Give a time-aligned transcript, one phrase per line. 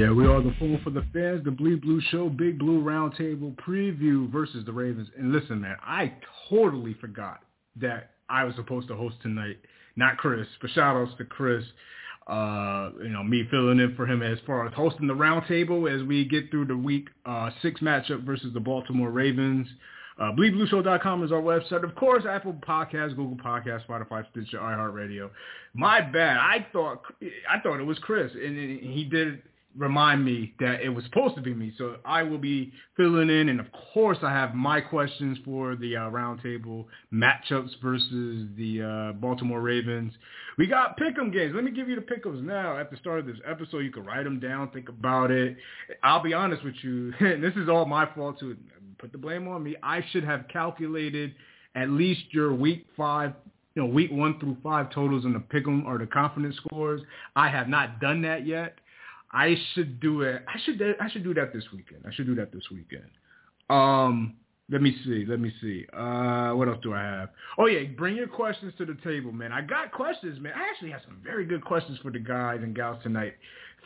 [0.00, 3.54] Yeah, we are the Forum for the Fans, the Bleed Blue Show, Big Blue Roundtable
[3.56, 5.10] preview versus the Ravens.
[5.18, 6.14] And listen, man, I
[6.48, 7.40] totally forgot
[7.76, 9.58] that I was supposed to host tonight.
[9.96, 11.62] Not Chris, but shout outs to Chris.
[12.26, 16.02] Uh, you know, me filling in for him as far as hosting the roundtable as
[16.08, 19.68] we get through the week uh, six matchup versus the Baltimore Ravens.
[20.18, 21.84] Uh, BleedBlueShow.com is our website.
[21.84, 25.28] Of course, Apple Podcasts, Google Podcasts, Spotify, Stitcher, iHeartRadio.
[25.74, 26.38] My bad.
[26.38, 27.02] I thought
[27.50, 29.42] I thought it was Chris, and he did
[29.76, 31.72] remind me that it was supposed to be me.
[31.78, 35.96] So I will be filling in, and of course I have my questions for the
[35.96, 40.12] uh, roundtable matchups versus the uh, Baltimore Ravens.
[40.58, 41.52] We got pick'em games.
[41.54, 42.76] Let me give you the pick'ems now.
[42.76, 45.56] At the start of this episode, you can write them down, think about it.
[46.02, 48.40] I'll be honest with you, this is all my fault.
[48.40, 48.56] To
[48.98, 51.34] put the blame on me, I should have calculated
[51.76, 53.34] at least your week five
[53.74, 57.00] you know, week one through five totals in the pick'em or the confidence scores.
[57.36, 58.79] I have not done that yet.
[59.32, 60.44] I should do it.
[60.48, 62.04] I should I should do that this weekend.
[62.06, 63.10] I should do that this weekend.
[63.68, 64.36] Um,
[64.70, 65.24] let me see.
[65.26, 65.86] Let me see.
[65.92, 67.30] Uh, what else do I have?
[67.58, 69.52] Oh yeah, bring your questions to the table, man.
[69.52, 70.52] I got questions, man.
[70.56, 73.34] I actually have some very good questions for the guys and gals tonight.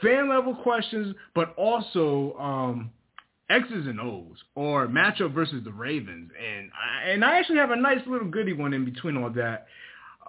[0.03, 2.91] Fan level questions, but also um,
[3.49, 7.77] X's and O's or matchup versus the Ravens, and I, and I actually have a
[7.77, 9.67] nice little goody one in between all that.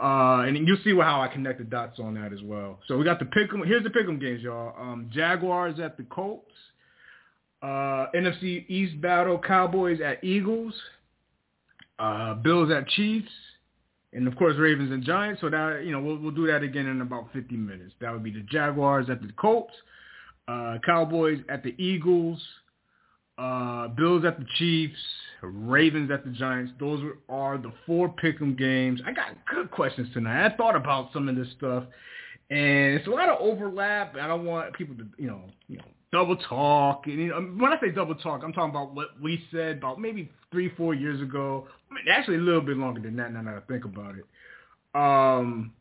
[0.01, 2.79] Uh, and you'll see how I connect the dots on that as well.
[2.87, 3.65] So we got the pick'em.
[3.65, 4.73] Here's the pick'em games, y'all.
[4.77, 6.51] Um, Jaguars at the Colts.
[7.61, 10.73] Uh, NFC East battle: Cowboys at Eagles.
[11.97, 13.31] Uh, Bills at Chiefs,
[14.11, 15.39] and of course Ravens and Giants.
[15.39, 17.93] So that you know we'll we'll do that again in about 50 minutes.
[18.01, 19.73] That would be the Jaguars at the Colts.
[20.47, 22.41] Uh, Cowboys at the Eagles.
[23.37, 24.99] Uh, Bills at the Chiefs,
[25.41, 26.71] Ravens at the Giants.
[26.79, 29.01] Those are the four pick'em games.
[29.05, 30.45] I got good questions tonight.
[30.45, 31.83] I thought about some of this stuff,
[32.49, 34.15] and it's a lot of overlap.
[34.15, 37.07] I don't want people to, you know, you know, double talk.
[37.07, 39.99] And you know, when I say double talk, I'm talking about what we said about
[39.99, 41.67] maybe three, four years ago.
[41.91, 43.33] I mean, actually, a little bit longer than that.
[43.33, 44.25] Now that I think about it.
[44.95, 45.73] Um,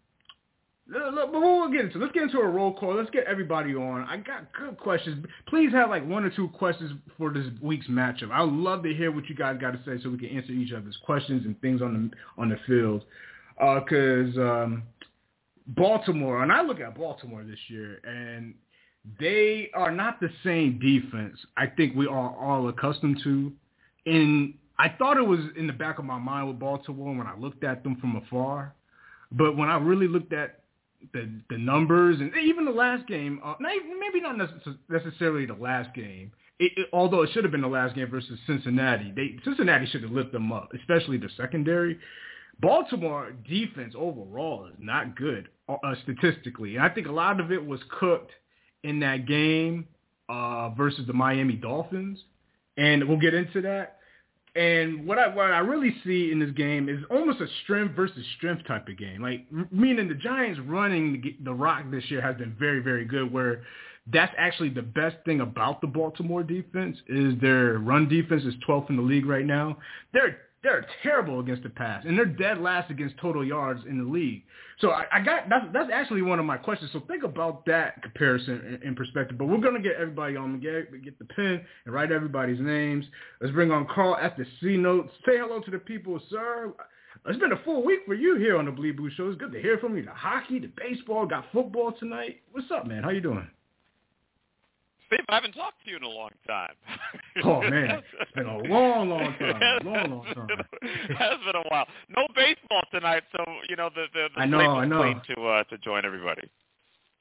[0.86, 2.96] but we'll get into let's get into a roll call.
[2.96, 4.02] Let's get everybody on.
[4.02, 5.24] I got good questions.
[5.46, 8.30] Please have like one or two questions for this week's matchup.
[8.30, 10.52] I would love to hear what you guys got to say so we can answer
[10.52, 13.04] each other's questions and things on the on the field.
[13.58, 14.82] Because uh, um,
[15.68, 18.54] Baltimore, and I look at Baltimore this year, and
[19.18, 23.52] they are not the same defense I think we are all accustomed to.
[24.06, 27.38] And I thought it was in the back of my mind with Baltimore when I
[27.38, 28.74] looked at them from afar.
[29.32, 30.63] But when I really looked at
[31.12, 34.36] the the numbers and even the last game, uh, maybe not
[34.88, 36.32] necessarily the last game.
[36.58, 40.02] It, it, although it should have been the last game versus Cincinnati, they Cincinnati should
[40.02, 41.98] have lifted them up, especially the secondary.
[42.60, 47.64] Baltimore defense overall is not good uh, statistically, and I think a lot of it
[47.64, 48.30] was cooked
[48.84, 49.88] in that game
[50.28, 52.20] uh, versus the Miami Dolphins,
[52.76, 53.98] and we'll get into that.
[54.56, 58.24] And what I what I really see in this game is almost a strength versus
[58.36, 59.20] strength type of game.
[59.20, 63.32] Like meaning the Giants running the, rock this year has been very very good.
[63.32, 63.64] Where
[64.12, 68.90] that's actually the best thing about the Baltimore defense is their run defense is 12th
[68.90, 69.78] in the league right now.
[70.12, 74.10] They're they're terrible against the pass, and they're dead last against total yards in the
[74.10, 74.42] league.
[74.80, 76.90] So I, I got that's that's actually one of my questions.
[76.92, 79.38] So think about that comparison in, in perspective.
[79.38, 80.58] But we're gonna get everybody on.
[80.58, 83.04] Get get the pen and write everybody's names.
[83.40, 85.12] Let's bring on Carl at the C notes.
[85.26, 86.72] Say hello to the people, sir.
[87.26, 89.28] It's been a full week for you here on the Bleed Blue Show.
[89.28, 90.04] It's good to hear from you.
[90.04, 92.40] The hockey, the baseball, got football tonight.
[92.50, 93.02] What's up, man?
[93.02, 93.46] How you doing?
[95.14, 96.74] Steve, I haven't talked to you in a long time.
[97.44, 99.60] oh man, it's been a long, long time.
[99.84, 100.48] Long, long time.
[100.82, 101.86] it has been a while.
[102.08, 105.02] No baseball tonight, so you know the the, the I know, I know.
[105.02, 106.48] to uh, to join everybody.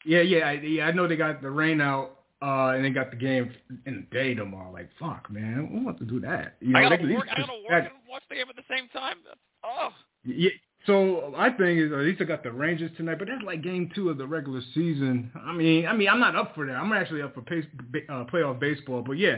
[0.06, 0.86] Yeah, yeah, I, yeah.
[0.86, 2.20] I know they got the rain out.
[2.42, 3.54] Uh, and they got the game
[3.86, 4.70] in the day tomorrow.
[4.70, 6.58] Like, fuck, man, we want to do that.
[6.60, 7.28] You know, I gotta work.
[7.32, 9.16] I gotta work and watch the game at the same time.
[9.64, 9.92] Oh.
[10.26, 10.50] Yeah,
[10.86, 13.90] so my thing is, at least I got the Rangers tonight, but that's like game
[13.96, 15.32] two of the regular season.
[15.36, 16.74] I mean, I mean, I'm not up for that.
[16.74, 17.66] I'm actually up for pace,
[18.10, 19.02] uh, playoff baseball.
[19.02, 19.38] But yeah,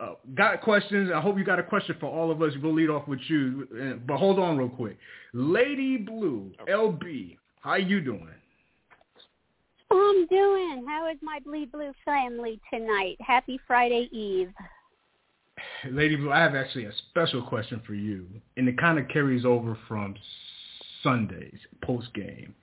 [0.00, 1.10] uh, got questions.
[1.14, 2.52] I hope you got a question for all of us.
[2.62, 4.96] We'll lead off with you, but hold on real quick.
[5.34, 8.28] Lady Blue, LB, how you doing?
[9.90, 10.84] I'm doing.
[10.86, 13.16] How is my Bleed Blue family tonight?
[13.20, 14.52] Happy Friday Eve.
[15.90, 18.26] Lady Blue, I have actually a special question for you,
[18.56, 20.14] and it kind of carries over from
[21.02, 22.54] Sundays post game.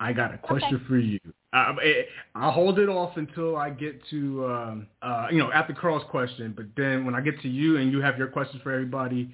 [0.00, 0.84] I got a question okay.
[0.86, 1.18] for you.
[1.52, 2.04] I,
[2.34, 6.02] I'll hold it off until I get to, um, uh, you know, at the cross
[6.10, 6.52] question.
[6.56, 9.30] But then when I get to you and you have your questions for everybody,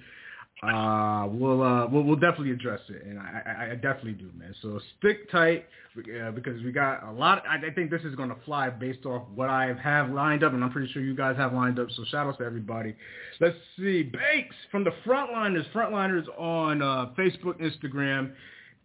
[0.62, 4.54] uh, we'll, uh, we'll we'll definitely address it, and I, I, I definitely do, man.
[4.62, 5.66] So stick tight
[5.98, 7.42] uh, because we got a lot.
[7.46, 10.54] I, I think this is going to fly based off what I have lined up,
[10.54, 11.88] and I'm pretty sure you guys have lined up.
[11.96, 12.94] So shout out to everybody.
[13.40, 18.32] Let's see, Bakes from the Frontliners, Frontliners on uh, Facebook, Instagram.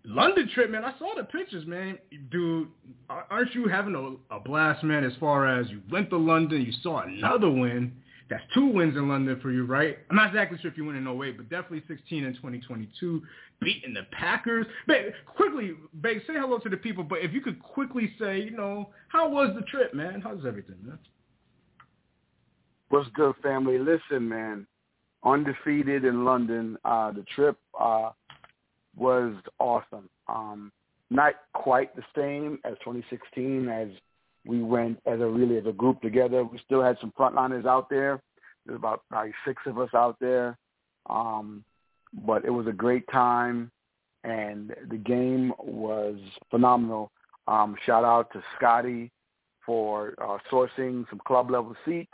[0.06, 0.84] London trip, man.
[0.84, 1.98] I saw the pictures, man.
[2.32, 2.70] Dude,
[3.10, 5.04] aren't you having a, a blast, man?
[5.04, 7.94] As far as you went to London, you saw another win.
[8.30, 9.98] That's two wins in London for you, right?
[10.10, 13.24] I'm not exactly sure if you went in 08, but definitely 16 in 2022,
[13.60, 14.68] beating the Packers.
[14.88, 15.72] Babe, quickly,
[16.02, 19.28] babe, say hello to the people, but if you could quickly say, you know, how
[19.28, 20.22] was the trip, man?
[20.22, 21.00] How's everything, man?
[22.90, 23.80] What's good, family?
[23.80, 24.68] Listen, man,
[25.24, 26.78] undefeated in London.
[26.86, 28.12] Uh, the trip uh,
[28.96, 30.08] was awesome.
[30.28, 30.72] Um,
[31.10, 33.88] not quite the same as 2016 as
[34.46, 36.44] we went as a really as a group together.
[36.44, 38.22] We still had some frontliners out there.
[38.66, 40.58] There's about probably six of us out there.
[41.10, 41.64] Um,
[42.26, 43.72] but it was a great time,
[44.24, 46.18] and the game was
[46.50, 47.12] phenomenal.
[47.48, 49.12] Um, shout out to Scotty
[49.66, 52.12] for uh, sourcing some club level seats.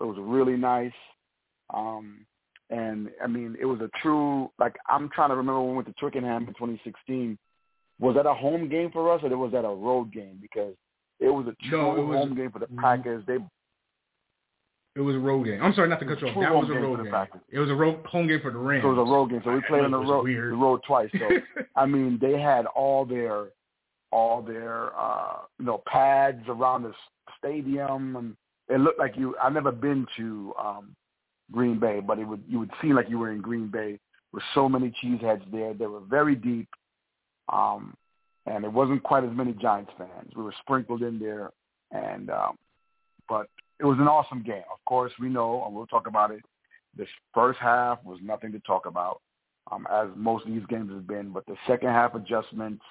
[0.00, 0.92] It was really nice.
[1.72, 2.26] Um,
[2.70, 5.88] and I mean, it was a true like I'm trying to remember when we went
[5.88, 7.38] to Twickenham in 2016.
[8.00, 10.38] Was that a home game for us, or was that a road game?
[10.40, 10.74] Because
[11.20, 13.24] it was a true no, was, home game for the Packers.
[13.26, 13.38] They
[14.98, 15.62] it was a road game.
[15.62, 16.34] I'm sorry, not to cut you off.
[16.40, 17.12] That was a road game.
[17.12, 17.40] game.
[17.50, 18.82] It was a road home game for the Rams.
[18.82, 19.40] So it was a road game.
[19.44, 21.08] So we played on the road, the road twice.
[21.12, 21.28] So
[21.76, 23.46] I mean, they had all their
[24.10, 26.92] all their uh, you know pads around the
[27.38, 28.36] stadium, and
[28.68, 29.36] it looked like you.
[29.40, 30.96] I've never been to um,
[31.52, 34.00] Green Bay, but it would you would seem like you were in Green Bay
[34.32, 35.74] with so many cheeseheads there.
[35.74, 36.68] They were very deep.
[37.52, 37.94] Um,
[38.50, 40.32] and it wasn't quite as many Giants fans.
[40.34, 41.50] We were sprinkled in there,
[41.90, 42.56] and um,
[43.28, 43.46] but
[43.78, 44.64] it was an awesome game.
[44.72, 46.42] Of course, we know, and we'll talk about it.
[46.96, 49.20] This first half was nothing to talk about,
[49.70, 51.30] um, as most of these games have been.
[51.30, 52.82] But the second half adjustments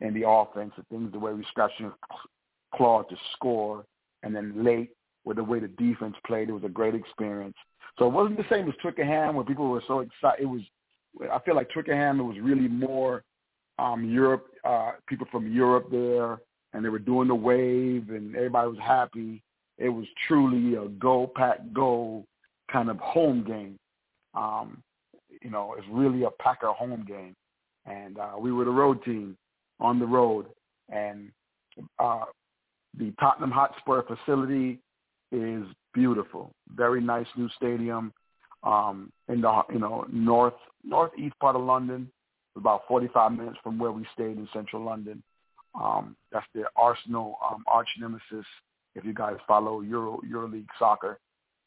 [0.00, 1.94] in the offense, the things the way we scratched your
[2.74, 3.84] claw to score,
[4.22, 4.90] and then late
[5.24, 7.56] with the way the defense played, it was a great experience.
[7.98, 10.42] So it wasn't the same as Twickenham, where people were so excited.
[10.42, 10.60] It was,
[11.32, 13.24] I feel like Twickenham, it was really more
[13.78, 16.38] um, Europe, uh, people from Europe there,
[16.72, 19.42] and they were doing the wave, and everybody was happy.
[19.78, 22.24] It was truly a go pack go
[22.70, 23.78] kind of home game.
[24.34, 24.82] Um,
[25.42, 27.34] you know, it's really a Packer home game,
[27.86, 29.36] and uh, we were the road team
[29.80, 30.46] on the road,
[30.90, 31.30] and
[31.98, 32.24] uh,
[32.98, 34.80] the Tottenham Hotspur facility
[35.30, 35.64] is
[35.94, 36.50] beautiful.
[36.74, 38.12] Very nice new stadium
[38.62, 40.54] um, in the you know north
[40.84, 42.10] northeast part of London
[42.58, 45.22] about 45 minutes from where we stayed in central London.
[45.74, 48.46] Um, that's the Arsenal um, arch nemesis.
[48.94, 51.18] If you guys follow Euro EuroLeague soccer,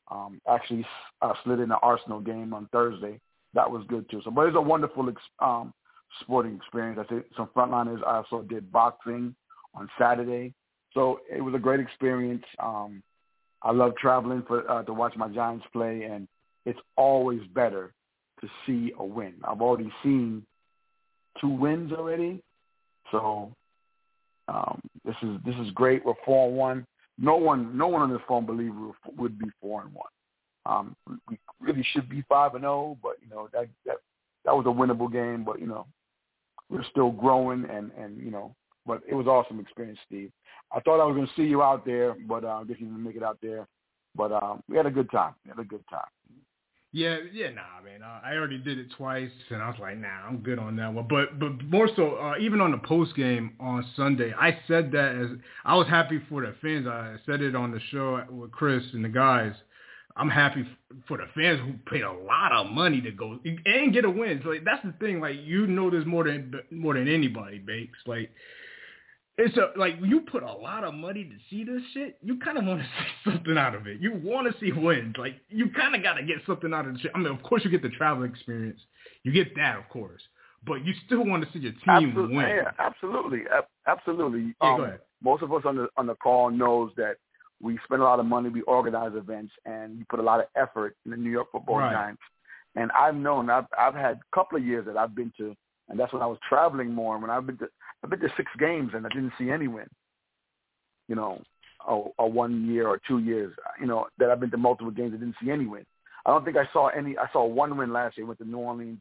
[0.09, 0.85] um, actually
[1.21, 3.19] uh, slid in the Arsenal game on Thursday.
[3.53, 4.21] That was good too.
[4.23, 5.73] So, but it's a wonderful ex- um,
[6.21, 6.99] sporting experience.
[7.01, 9.35] I think some frontliners I also did boxing
[9.73, 10.53] on Saturday,
[10.93, 12.43] so it was a great experience.
[12.59, 13.01] Um,
[13.61, 16.27] I love traveling for uh, to watch my Giants play, and
[16.65, 17.93] it's always better
[18.41, 19.35] to see a win.
[19.43, 20.45] I've already seen
[21.39, 22.41] two wins already.
[23.11, 23.53] So
[24.47, 26.05] um, this is this is great.
[26.05, 26.85] We're four and one.
[27.17, 30.09] No one no one on this phone believe we would be four and one.
[30.65, 30.95] Um,
[31.29, 33.97] we really should be five and zero, oh, but you know that that
[34.45, 35.43] that was a winnable game.
[35.43, 35.85] But you know
[36.69, 40.31] we're still growing, and and you know, but it was awesome experience, Steve.
[40.73, 43.15] I thought I was going to see you out there, but uh, I didn't make
[43.15, 43.67] it out there.
[44.15, 45.35] But um, we had a good time.
[45.43, 46.07] We had a good time.
[46.93, 48.03] Yeah, yeah, nah, man.
[48.03, 50.93] Uh, I already did it twice, and I was like, nah, I'm good on that
[50.93, 51.07] one.
[51.09, 55.15] But but more so, uh, even on the post game on Sunday, I said that
[55.15, 56.87] as I was happy for the fans.
[56.87, 59.53] I said it on the show with Chris and the guys.
[60.17, 60.65] I'm happy
[61.07, 64.41] for the fans who paid a lot of money to go and get a win.
[64.43, 65.21] So like, that's the thing.
[65.21, 67.99] Like you know, this more than more than anybody, Bakes.
[68.05, 68.31] Like
[69.37, 72.17] it's a like you put a lot of money to see this shit.
[72.21, 73.99] You kind of want to see something out of it.
[74.01, 75.15] You want to see wins.
[75.17, 77.11] Like you kind of got to get something out of the shit.
[77.15, 78.79] I mean, of course you get the travel experience.
[79.23, 80.21] You get that, of course,
[80.65, 82.47] but you still want to see your team absolutely, win.
[82.47, 83.41] Yeah, absolutely,
[83.87, 84.55] absolutely.
[84.61, 84.99] Yeah, um, go ahead.
[85.23, 87.15] Most of us on the on the call knows that
[87.61, 90.47] we spend a lot of money, we organize events, and we put a lot of
[90.55, 91.93] effort in the New York Football right.
[91.93, 92.21] Giants.
[92.75, 95.55] And I've known I've I've had a couple of years that I've been to,
[95.89, 97.15] and that's when I was traveling more.
[97.15, 97.67] And when I've been to
[98.03, 99.87] I've been to six games and I didn't see any win.
[101.07, 101.41] You know,
[101.87, 103.53] or, or one year or two years.
[103.79, 105.85] You know that I've been to multiple games and didn't see any win.
[106.25, 107.17] I don't think I saw any.
[107.17, 108.25] I saw one win last year.
[108.25, 108.99] We went to New Orleans,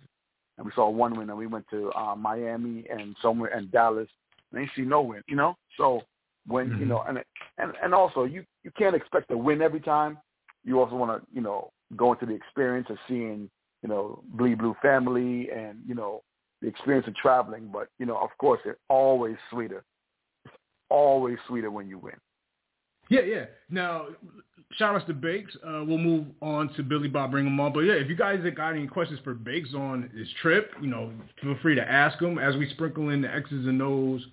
[0.57, 4.09] and we saw one win, and we went to uh, Miami and somewhere and Dallas.
[4.53, 5.57] And ain't see no win, you know.
[5.77, 6.03] So
[6.47, 6.81] when mm-hmm.
[6.81, 7.19] you know, and
[7.59, 10.19] and and also you you can't expect to win every time.
[10.65, 13.51] You also want to you know go into the experience of seeing
[13.83, 16.23] you know Bleed Blue family and you know
[16.61, 17.69] the experience of traveling.
[17.73, 19.85] But you know, of course, it's always sweeter.
[20.45, 20.55] It's
[20.89, 22.15] always sweeter when you win.
[23.09, 23.45] Yeah, yeah.
[23.69, 24.07] Now,
[24.73, 25.55] shout outs to Bakes.
[25.67, 27.73] Uh, we'll move on to Billy Bob, bring him on.
[27.73, 30.87] But yeah, if you guys have got any questions for Bakes on his trip, you
[30.87, 31.11] know,
[31.43, 34.25] feel free to ask him as we sprinkle in the X's and O's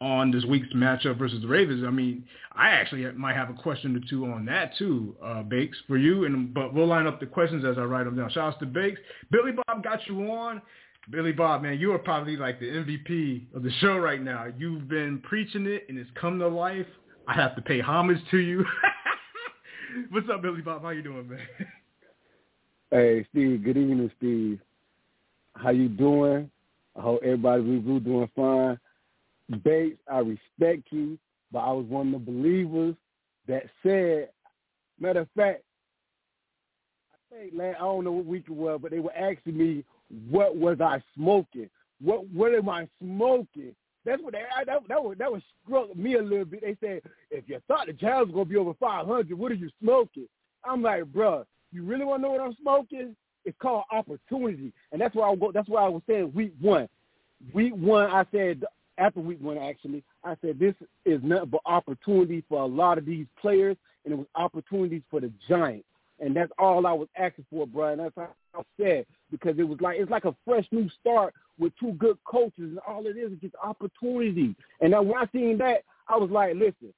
[0.00, 1.84] on this week's matchup versus the Ravens.
[1.86, 5.78] I mean, I actually might have a question or two on that too, uh, Bakes,
[5.86, 6.24] for you.
[6.26, 8.30] And but we'll line up the questions as I write them down.
[8.30, 9.00] Shout outs to Bakes.
[9.30, 10.60] Billy Bob got you on.
[11.10, 14.46] Billy Bob, man, you are probably like the MVP of the show right now.
[14.58, 16.86] You've been preaching it and it's come to life.
[17.26, 18.64] I have to pay homage to you.
[20.10, 20.82] What's up, Billy Bob?
[20.82, 21.40] How you doing, man?
[22.90, 23.64] Hey, Steve.
[23.64, 24.60] Good evening, Steve.
[25.54, 26.50] How you doing?
[26.96, 28.78] I hope everybody we doing fine.
[29.62, 31.18] Bates, I respect you,
[31.50, 32.94] but I was one of the believers
[33.46, 34.28] that said,
[35.00, 35.62] matter of fact,
[37.12, 39.84] I think man, I don't know what week it was, but they were asking me
[40.30, 41.68] what was I smoking?
[42.00, 43.74] What what am I smoking?
[44.04, 46.62] That's what they that that was that was struck me a little bit.
[46.62, 50.28] They said if you thought the were gonna be over 500, what are you smoking?
[50.64, 53.16] I'm like, bro, you really want to know what I'm smoking?
[53.44, 55.52] It's called opportunity, and that's why I go.
[55.52, 56.88] That's why I was saying week one.
[57.54, 58.64] Week one, I said
[58.98, 60.74] after week one actually, I said this
[61.04, 65.20] is nothing but opportunity for a lot of these players, and it was opportunities for
[65.20, 65.86] the Giants,
[66.20, 67.92] and that's all I was asking for, bro.
[67.92, 68.28] And that's how I
[68.78, 72.52] said because it was like it's like a fresh new start with two good coaches,
[72.58, 74.54] and all it is is just opportunity.
[74.80, 76.92] And then when I seen that, I was like, listen,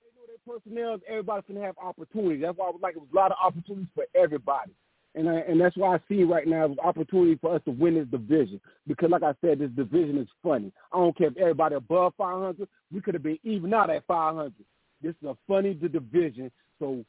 [0.00, 2.40] they know their personnel, everybody's gonna have opportunity.
[2.40, 4.72] That's why I was like, it was a lot of opportunities for everybody.
[5.14, 7.94] And I, and that's why I see right now is opportunity for us to win
[7.94, 8.60] this division.
[8.86, 10.70] Because like I said, this division is funny.
[10.92, 12.68] I don't care if everybody above 500.
[12.92, 14.52] We could have been even out at 500.
[15.00, 16.50] This is a funny division.
[16.78, 17.02] So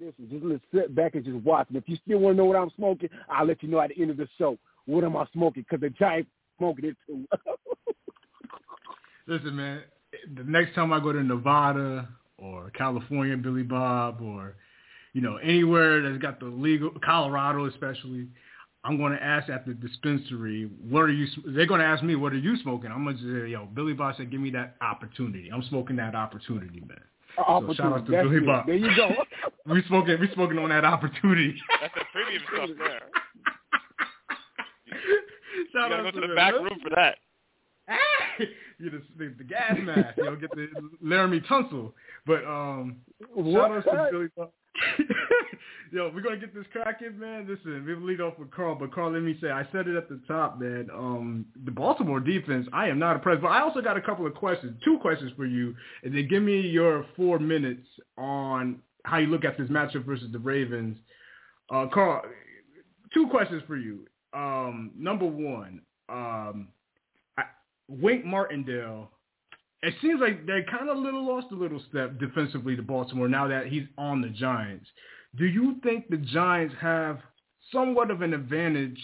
[0.00, 1.66] listen, just let's sit back and just watch.
[1.68, 3.90] And if you still want to know what I'm smoking, I'll let you know at
[3.90, 4.58] the end of the show.
[4.86, 5.64] What am I smoking?
[5.68, 6.26] Because the giant
[6.58, 7.26] smoking it too.
[9.26, 9.82] listen, man,
[10.36, 12.08] the next time I go to Nevada
[12.38, 14.56] or California, Billy Bob, or
[15.12, 18.28] you know anywhere that's got the legal, Colorado especially,
[18.84, 21.26] I'm going to ask at the dispensary, what are you?
[21.46, 22.90] They're going to ask me, what are you smoking?
[22.92, 25.50] I'm going to say, yo, Billy Bob said, give me that opportunity.
[25.52, 27.00] I'm smoking that opportunity, man.
[27.36, 28.66] So shout out to Billy Bob.
[28.66, 29.10] There you go.
[29.66, 31.54] we spoken we spoken on that opportunity.
[31.80, 33.00] That's the premium stuff there.
[35.72, 37.16] Shout you gotta go to, the back room for that.
[38.78, 40.16] you the, the, the gas mask.
[40.16, 40.68] You know, get the
[41.02, 41.92] Laremy Tunsil.
[42.26, 42.96] But um,
[43.52, 44.50] shout out to Billy Bob.
[45.92, 47.46] Yo, we're gonna get this cracking, man.
[47.48, 50.08] Listen, we'll lead off with Carl, but Carl, let me say, I said it at
[50.08, 50.88] the top, man.
[50.92, 54.34] Um, the Baltimore defense, I am not impressed, but I also got a couple of
[54.34, 57.86] questions, two questions for you, and then give me your four minutes
[58.18, 60.98] on how you look at this matchup versus the Ravens.
[61.70, 62.22] Uh, Carl,
[63.12, 64.00] two questions for you.
[64.32, 66.68] Um, number one, um,
[67.38, 67.44] I,
[67.88, 69.10] Wink Martindale
[69.84, 73.46] it seems like they kind of little lost a little step defensively to Baltimore now
[73.48, 74.86] that he's on the Giants.
[75.36, 77.18] Do you think the Giants have
[77.72, 78.98] somewhat of an advantage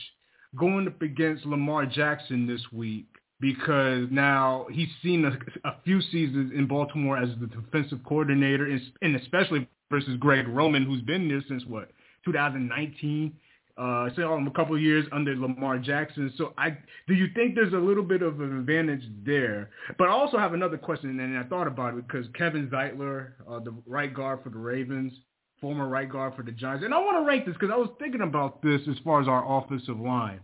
[0.56, 3.06] going up against Lamar Jackson this week
[3.40, 8.66] because now he's seen a, a few seasons in Baltimore as the defensive coordinator,
[9.02, 11.90] and especially versus Greg Roman, who's been there since what
[12.24, 13.32] 2019
[13.80, 16.30] uh, so um, a couple years under Lamar Jackson.
[16.36, 16.76] So I
[17.08, 19.70] do you think there's a little bit of an advantage there?
[19.96, 23.58] But I also have another question, and I thought about it because Kevin Zeitler, uh,
[23.60, 25.14] the right guard for the Ravens,
[25.62, 27.88] former right guard for the Giants, and I want to rank this because I was
[27.98, 30.40] thinking about this as far as our offensive line.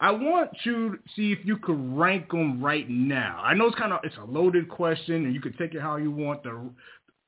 [0.00, 3.42] I want you to see if you could rank them right now.
[3.44, 5.96] I know it's kind of it's a loaded question, and you could take it how
[5.96, 6.44] you want.
[6.44, 6.58] The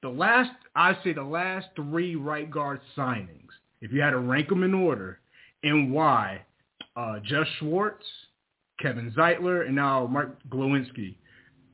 [0.00, 3.48] the last I say the last three right guard signings.
[3.82, 5.18] If you had to rank them in order,
[5.62, 6.42] and why.
[6.96, 8.04] Uh, Geoff Schwartz,
[8.80, 11.14] Kevin Zeitler, and now Mark Glowinski.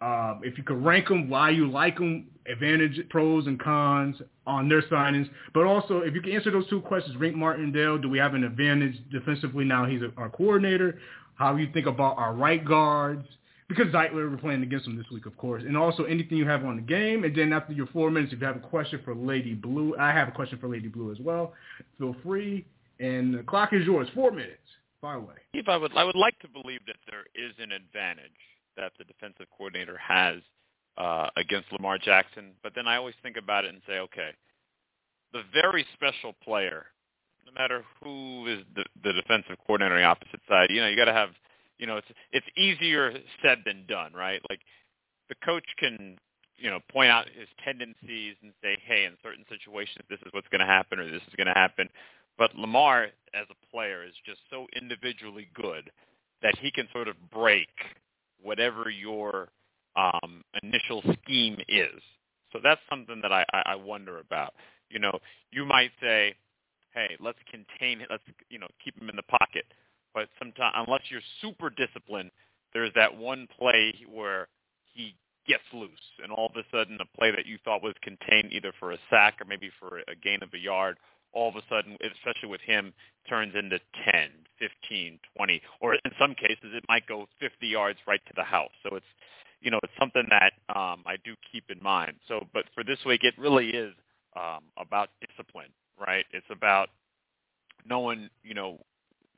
[0.00, 4.16] Uh, if you could rank them, why you like them, advantage, pros and cons
[4.46, 5.28] on their signings.
[5.52, 7.98] But also, if you can answer those two questions, rank Martindale.
[7.98, 11.00] Do we have an advantage defensively now he's a, our coordinator?
[11.34, 13.26] How you think about our right guards?
[13.68, 15.62] Because Zeitler, we're playing against him this week, of course.
[15.66, 17.24] And also anything you have on the game.
[17.24, 20.10] And then after your four minutes, if you have a question for Lady Blue, I
[20.10, 21.52] have a question for Lady Blue as well.
[21.98, 22.64] Feel free.
[23.00, 24.08] And the clock is yours.
[24.14, 24.58] Four minutes.
[25.00, 25.34] Fire away.
[25.52, 28.32] If I would, I would like to believe that there is an advantage
[28.76, 30.40] that the defensive coordinator has
[30.96, 32.52] uh, against Lamar Jackson.
[32.62, 34.30] But then I always think about it and say, okay,
[35.32, 36.86] the very special player,
[37.46, 40.96] no matter who is the, the defensive coordinator on the opposite side, you know, you
[40.96, 41.30] got to have,
[41.78, 43.12] you know, it's it's easier
[43.42, 44.40] said than done, right?
[44.50, 44.60] Like
[45.28, 46.18] the coach can,
[46.56, 50.48] you know, point out his tendencies and say, hey, in certain situations, this is what's
[50.48, 51.88] going to happen or this is going to happen.
[52.38, 55.90] But Lamar, as a player, is just so individually good
[56.42, 57.68] that he can sort of break
[58.40, 59.48] whatever your
[59.96, 62.00] um, initial scheme is.
[62.52, 64.54] So that's something that I, I wonder about.
[64.88, 65.18] You know,
[65.50, 66.34] you might say,
[66.94, 69.64] hey, let's contain it, let's you know keep him in the pocket.
[70.14, 72.30] But sometimes, unless you're super disciplined,
[72.72, 74.48] there's that one play where
[74.94, 75.14] he
[75.46, 75.90] gets loose,
[76.22, 78.98] and all of a sudden, a play that you thought was contained either for a
[79.10, 80.98] sack or maybe for a gain of a yard,
[81.32, 82.92] all of a sudden, especially with him,
[83.28, 83.78] turns into
[84.10, 88.44] 10, 15, 20, or in some cases, it might go 50 yards right to the
[88.44, 88.72] house.
[88.82, 89.06] So it's
[89.60, 92.14] you know, it's something that um, I do keep in mind.
[92.28, 93.92] So, but for this week, it really is
[94.36, 95.70] um, about discipline,
[96.00, 96.24] right?
[96.32, 96.90] It's about
[97.88, 98.78] knowing, you know,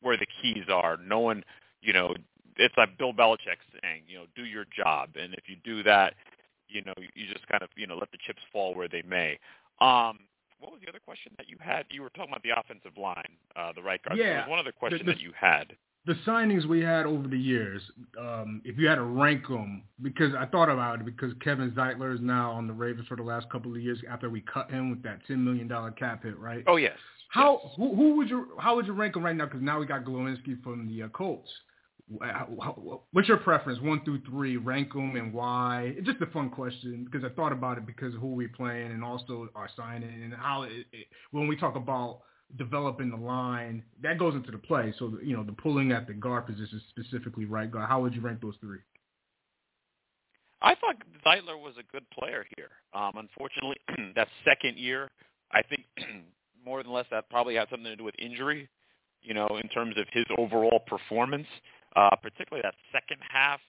[0.02, 1.42] where the keys are, knowing,
[1.82, 2.14] you know,
[2.56, 6.14] it's like Bill Belichick saying, you know, do your job, and if you do that,
[6.68, 9.38] you know, you just kind of, you know, let the chips fall where they may.
[9.80, 10.18] Um,
[10.60, 11.86] what was the other question that you had?
[11.90, 14.18] You were talking about the offensive line, uh, the right guard.
[14.18, 14.24] Yeah.
[14.24, 15.72] There was one other question the, the, that you had
[16.06, 17.82] the signings we had over the years,
[18.18, 22.14] um, if you had to rank them, because I thought about it, because Kevin Zeitler
[22.14, 24.90] is now on the Ravens for the last couple of years after we cut him
[24.90, 26.64] with that ten million dollar cap hit, right?
[26.66, 26.96] Oh yes.
[27.28, 27.72] How yes.
[27.76, 29.44] Who, who, would you how would you rank him right now?
[29.44, 31.50] Because now we got Glowinski from the uh, Colts.
[33.12, 34.56] What's your preference, one through three?
[34.56, 35.94] Rank them and why?
[35.96, 39.04] It's just a fun question because I thought about it because who we playing and
[39.04, 42.22] also our signing and how it, it, when we talk about
[42.58, 44.92] developing the line, that goes into the play.
[44.98, 48.20] So, you know, the pulling at the guard position, specifically right guard, how would you
[48.20, 48.78] rank those three?
[50.62, 52.70] I thought Zeitler was a good player here.
[52.92, 53.76] Um, unfortunately,
[54.16, 55.10] that second year,
[55.52, 55.84] I think
[56.64, 58.68] more than less that probably had something to do with injury,
[59.22, 61.46] you know, in terms of his overall performance,
[61.96, 63.60] uh, particularly that second half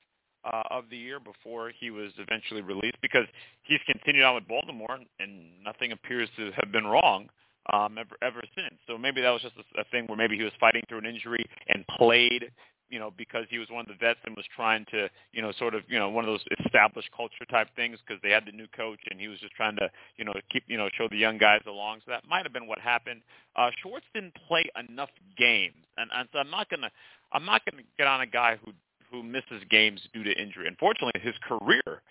[0.44, 3.26] uh, of the year before he was eventually released because
[3.64, 7.30] he's continued on with Baltimore and nothing appears to have been wrong
[7.72, 8.76] um, ever ever since.
[8.88, 11.06] So maybe that was just a, a thing where maybe he was fighting through an
[11.06, 12.52] injury and played,
[12.90, 15.52] you know, because he was one of the vets and was trying to, you know,
[15.60, 18.52] sort of, you know, one of those established culture type things because they had the
[18.52, 21.18] new coach and he was just trying to, you know, keep, you know, show the
[21.18, 22.00] young guys along.
[22.04, 23.22] So that might have been what happened.
[23.56, 26.90] Uh, Schwartz didn't play enough games, and, and so I'm not gonna,
[27.34, 28.74] I'm not gonna get on a guy who
[29.12, 30.68] who misses games due to injury.
[30.68, 32.02] Unfortunately, his career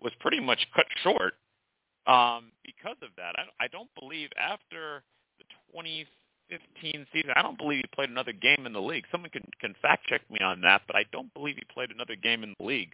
[0.00, 1.34] was pretty much cut short
[2.06, 3.34] um, because of that.
[3.36, 5.02] I, I don't believe after
[5.38, 9.04] the 2015 season, I don't believe he played another game in the league.
[9.10, 12.16] Someone can, can fact check me on that, but I don't believe he played another
[12.16, 12.92] game in the league.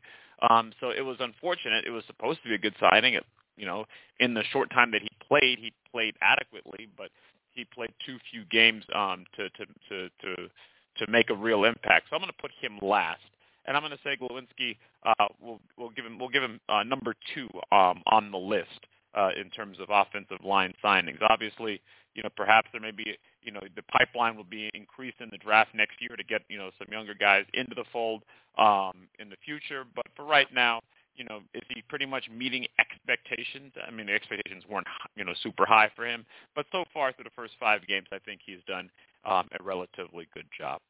[0.49, 1.85] Um, so it was unfortunate.
[1.87, 3.14] It was supposed to be a good signing.
[3.14, 3.25] It,
[3.57, 3.87] you know,
[4.20, 7.11] in the short time that he played, he played adequately, but
[7.53, 10.49] he played too few games um, to, to to to
[10.98, 12.06] to make a real impact.
[12.09, 13.20] So I'm going to put him last
[13.66, 14.76] and I'm going to say Glowinski.
[15.04, 18.87] Uh, we'll, we'll give him we'll give him uh, number two um, on the list
[19.14, 21.18] uh, in terms of offensive line signings.
[21.28, 21.80] Obviously,
[22.14, 25.38] you know, perhaps there may be, you know, the pipeline will be increased in the
[25.38, 28.22] draft next year to get, you know, some younger guys into the fold
[28.59, 29.85] um, in the future.
[29.94, 30.80] But for right now,
[31.16, 33.72] you know, is he pretty much meeting expectations?
[33.87, 37.24] I mean, the expectations weren't, you know, super high for him, but so far through
[37.24, 38.90] the first five games, I think he's done
[39.26, 40.80] um, a relatively good job.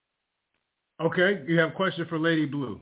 [1.01, 2.81] Okay, you have a question for Lady Blue.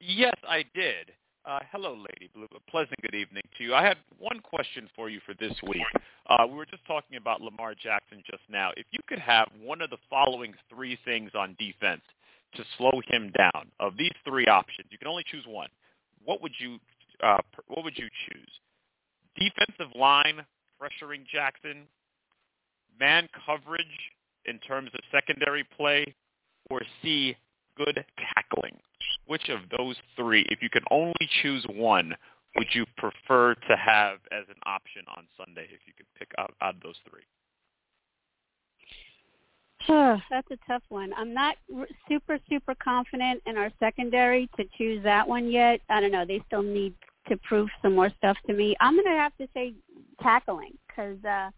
[0.00, 1.12] Yes, I did.
[1.44, 2.46] Uh, hello, Lady Blue.
[2.54, 3.74] A pleasant good evening to you.
[3.74, 5.82] I had one question for you for this week.
[6.28, 8.70] Uh, we were just talking about Lamar Jackson just now.
[8.76, 12.02] If you could have one of the following three things on defense
[12.54, 15.68] to slow him down, of these three options, you can only choose one.
[16.24, 16.78] What would you
[17.22, 18.50] uh, What would you choose?
[19.36, 20.44] Defensive line
[20.80, 21.86] pressuring Jackson,
[22.98, 23.86] man coverage
[24.44, 26.14] in terms of secondary play,
[26.70, 27.36] or C
[27.76, 28.78] good tackling?
[29.26, 32.14] which of those three, if you can only choose one,
[32.56, 36.54] would you prefer to have as an option on Sunday if you could pick out,
[36.60, 37.22] out of those three?
[40.30, 41.12] That's a tough one.
[41.16, 41.56] I'm not
[42.08, 45.80] super, super confident in our secondary to choose that one yet.
[45.88, 46.24] I don't know.
[46.24, 46.94] They still need
[47.28, 48.74] to prove some more stuff to me.
[48.80, 49.74] I'm going to have to say
[50.20, 51.50] tackling because uh,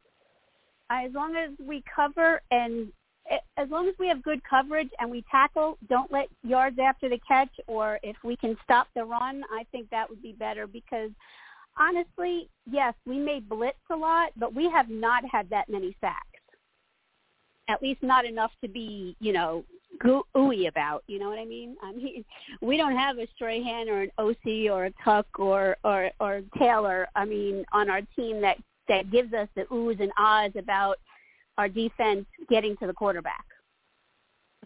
[0.91, 2.89] as long as we cover and
[3.31, 7.09] eh, as long as we have good coverage and we tackle, don't let yards after
[7.09, 10.67] the catch, or if we can stop the run, I think that would be better
[10.67, 11.11] because
[11.79, 16.27] honestly, yes, we may blitz a lot, but we have not had that many sacks.
[17.69, 19.65] At least not enough to be, you know,
[20.05, 21.05] ooey about.
[21.07, 21.77] You know what I mean?
[21.83, 22.25] I mean,
[22.61, 27.07] we don't have a Strahan or an Osi or a Tuck or or or Taylor.
[27.15, 28.57] I mean, on our team that
[28.91, 30.97] that gives us the oohs and ahs about
[31.57, 33.45] our defense getting to the quarterback.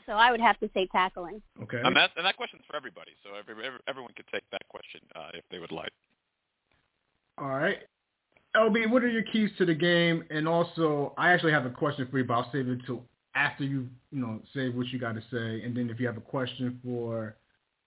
[0.06, 1.40] So I would have to say tackling.
[1.62, 1.80] Okay.
[1.82, 3.12] And that and that question's for everybody.
[3.22, 5.92] So every, every, everyone could take that question uh, if they would like.
[7.38, 7.78] All right.
[8.56, 10.24] LB, what are your keys to the game?
[10.30, 13.02] And also, I actually have a question for you, but I'll save it till
[13.34, 15.64] after you, you know, say what you got to say.
[15.64, 17.37] And then if you have a question for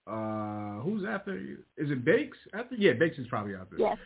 [0.06, 1.58] uh who's after you?
[1.76, 2.38] Is it Bakes?
[2.54, 3.76] After yeah, Bakes is probably after.
[3.78, 3.98] Yes.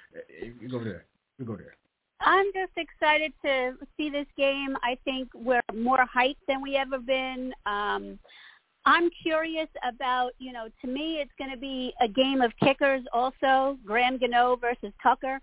[0.60, 1.04] You go there.
[1.38, 1.76] You go there.
[2.24, 4.76] I'm just excited to see this game.
[4.82, 7.52] I think we're more hyped than we ever been.
[7.66, 8.18] Um,
[8.84, 13.02] I'm curious about, you know, to me it's going to be a game of kickers
[13.12, 15.40] also, Graham Gano versus Tucker.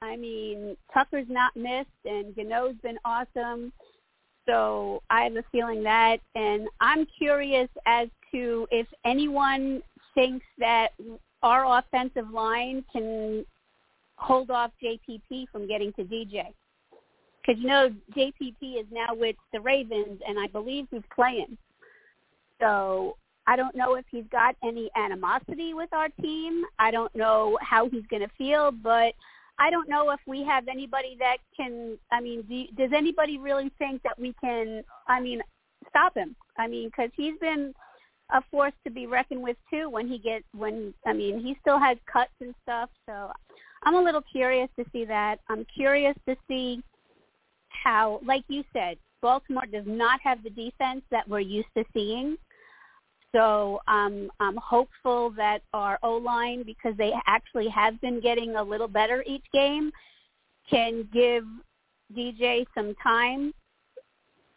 [0.00, 3.72] I mean, Tucker's not missed and Gano's been awesome.
[4.48, 9.82] So I have a feeling that, and I'm curious as to if anyone
[10.14, 10.88] thinks that
[11.44, 13.44] our offensive line can
[14.22, 16.54] hold off JPP from getting to DJ.
[17.44, 21.58] Because, you know, JPP is now with the Ravens, and I believe he's playing.
[22.60, 26.62] So I don't know if he's got any animosity with our team.
[26.78, 29.14] I don't know how he's going to feel, but
[29.58, 31.98] I don't know if we have anybody that can.
[32.12, 34.84] I mean, do, does anybody really think that we can?
[35.08, 35.40] I mean,
[35.88, 36.36] stop him.
[36.56, 37.74] I mean, because he's been
[38.32, 39.90] a force to be reckoned with too.
[39.90, 42.90] When he gets, when I mean, he still has cuts and stuff.
[43.06, 43.32] So
[43.84, 45.40] I'm a little curious to see that.
[45.48, 46.82] I'm curious to see
[47.68, 52.36] how, like you said, Baltimore does not have the defense that we're used to seeing.
[53.34, 58.88] So um, I'm hopeful that our O-line, because they actually have been getting a little
[58.88, 59.90] better each game,
[60.68, 61.44] can give
[62.14, 63.54] DJ some time.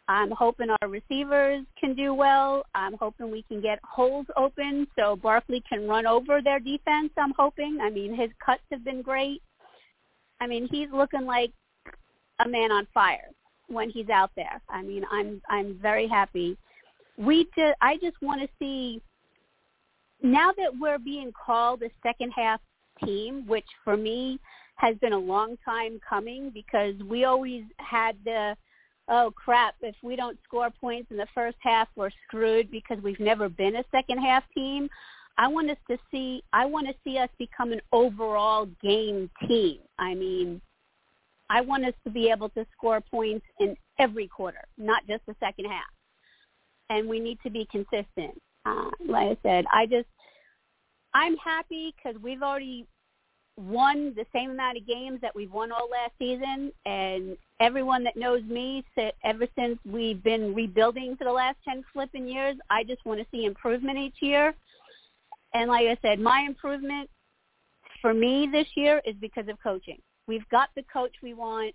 [0.08, 2.64] I'm hoping our receivers can do well.
[2.74, 7.10] I'm hoping we can get holes open so Barkley can run over their defense.
[7.16, 7.78] I'm hoping.
[7.82, 9.42] I mean, his cuts have been great.
[10.40, 11.52] I mean, he's looking like
[12.44, 13.30] a man on fire
[13.68, 14.60] when he's out there.
[14.68, 16.56] I mean, I'm I'm very happy
[17.16, 19.00] we just I just want to see
[20.22, 22.60] now that we're being called a second half
[23.04, 24.38] team, which for me
[24.76, 28.56] has been a long time coming because we always had the
[29.08, 33.20] oh crap, if we don't score points in the first half, we're screwed because we've
[33.20, 34.88] never been a second half team.
[35.38, 39.80] I want us to see I want to see us become an overall game team.
[39.98, 40.60] I mean,
[41.50, 45.36] I want us to be able to score points in every quarter, not just the
[45.40, 45.84] second half
[46.90, 48.40] and we need to be consistent.
[48.64, 50.06] Uh, like I said, I just
[51.14, 52.86] I'm happy because we've already
[53.56, 58.16] won the same amount of games that we've won all last season, and everyone that
[58.16, 62.84] knows me, said ever since we've been rebuilding for the last ten flipping years, I
[62.84, 64.54] just want to see improvement each year.
[65.54, 67.08] And like I said, my improvement
[68.02, 69.98] for me this year is because of coaching.
[70.26, 71.74] We've got the coach we want.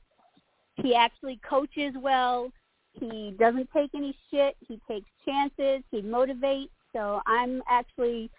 [0.75, 2.51] He actually coaches well.
[2.93, 4.55] He doesn't take any shit.
[4.67, 5.83] He takes chances.
[5.89, 6.69] He motivates.
[6.93, 8.29] So I'm actually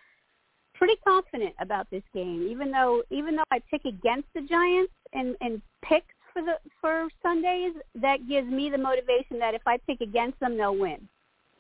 [0.83, 2.49] pretty confident about this game.
[2.51, 7.07] Even though even though I pick against the Giants and and picks for the for
[7.23, 11.09] Sundays, that gives me the motivation that if I pick against them, they'll win.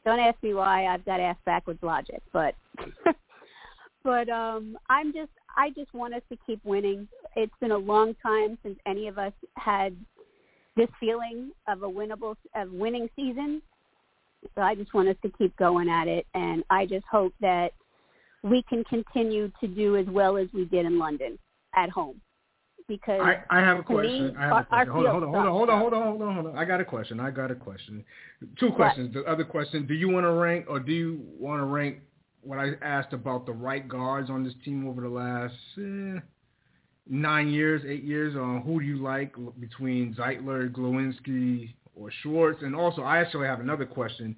[0.04, 0.86] Don't ask me why.
[0.86, 2.56] I've got ass backwards logic, but
[4.02, 7.06] but um I'm just I just want us to keep winning.
[7.36, 9.96] It's been a long time since any of us had
[10.76, 13.62] this feeling of a winnable of winning season.
[14.56, 17.70] So I just want us to keep going at it, and I just hope that
[18.42, 21.38] we can continue to do as well as we did in London
[21.76, 22.20] at home.
[22.88, 24.28] Because I, I have a question.
[24.28, 24.92] Me, I have our, a question.
[24.92, 26.58] Hold on, hold on, hold on, hold on, hold on, hold on.
[26.58, 27.20] I got a question.
[27.20, 28.04] I got a question.
[28.58, 29.14] Two questions.
[29.14, 29.24] What?
[29.24, 31.98] The other question: Do you want to rank, or do you want to rank
[32.42, 35.54] what I asked about the right guards on this team over the last?
[35.78, 36.20] Eh,
[37.08, 42.62] nine years, eight years on who do you like between Zeitler, Glowinski, or Schwartz?
[42.62, 44.36] And also, I actually have another question.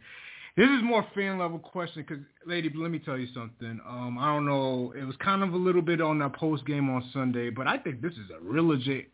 [0.56, 3.80] This is more fan level question because, lady, let me tell you something.
[3.88, 4.94] Um, I don't know.
[4.96, 7.76] It was kind of a little bit on that post game on Sunday, but I
[7.78, 9.10] think this is a real legit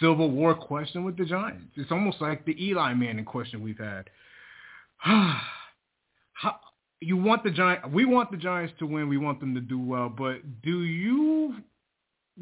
[0.00, 1.72] Civil War question with the Giants.
[1.76, 4.10] It's almost like the Eli Manning question we've had.
[4.98, 6.56] How,
[7.00, 7.86] you want the Giants?
[7.92, 9.08] We want the Giants to win.
[9.08, 10.08] We want them to do well.
[10.08, 11.56] But do you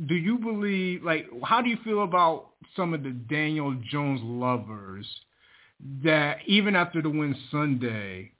[0.06, 5.06] do you believe like how do you feel about some of the Daniel Jones lovers
[6.02, 8.32] that even after the win Sunday,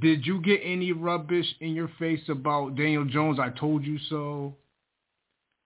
[0.00, 3.38] did you get any rubbish in your face about Daniel Jones?
[3.38, 4.56] I told you so.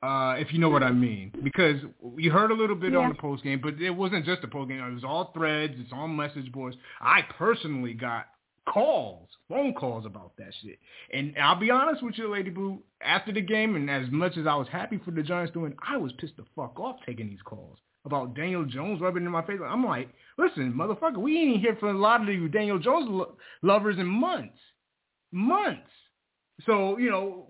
[0.03, 3.01] Uh, if you know what I mean, because we heard a little bit yeah.
[3.01, 4.83] on the post game, but it wasn't just a post game.
[4.83, 5.75] It was all threads.
[5.77, 6.77] It's on message boards.
[7.03, 8.27] I personally got
[8.67, 10.79] calls, phone calls about that shit.
[11.13, 14.47] And I'll be honest with you, Lady Boo, after the game, and as much as
[14.47, 17.43] I was happy for the Giants doing, I was pissed the fuck off taking these
[17.45, 17.77] calls.
[18.05, 19.59] About Daniel Jones rubbing in my face.
[19.65, 20.09] I'm like,
[20.39, 24.07] listen, motherfucker, we ain't here for a lot of you Daniel Jones lo- lovers in
[24.07, 24.59] months,
[25.33, 25.83] months.
[26.67, 27.47] So you know,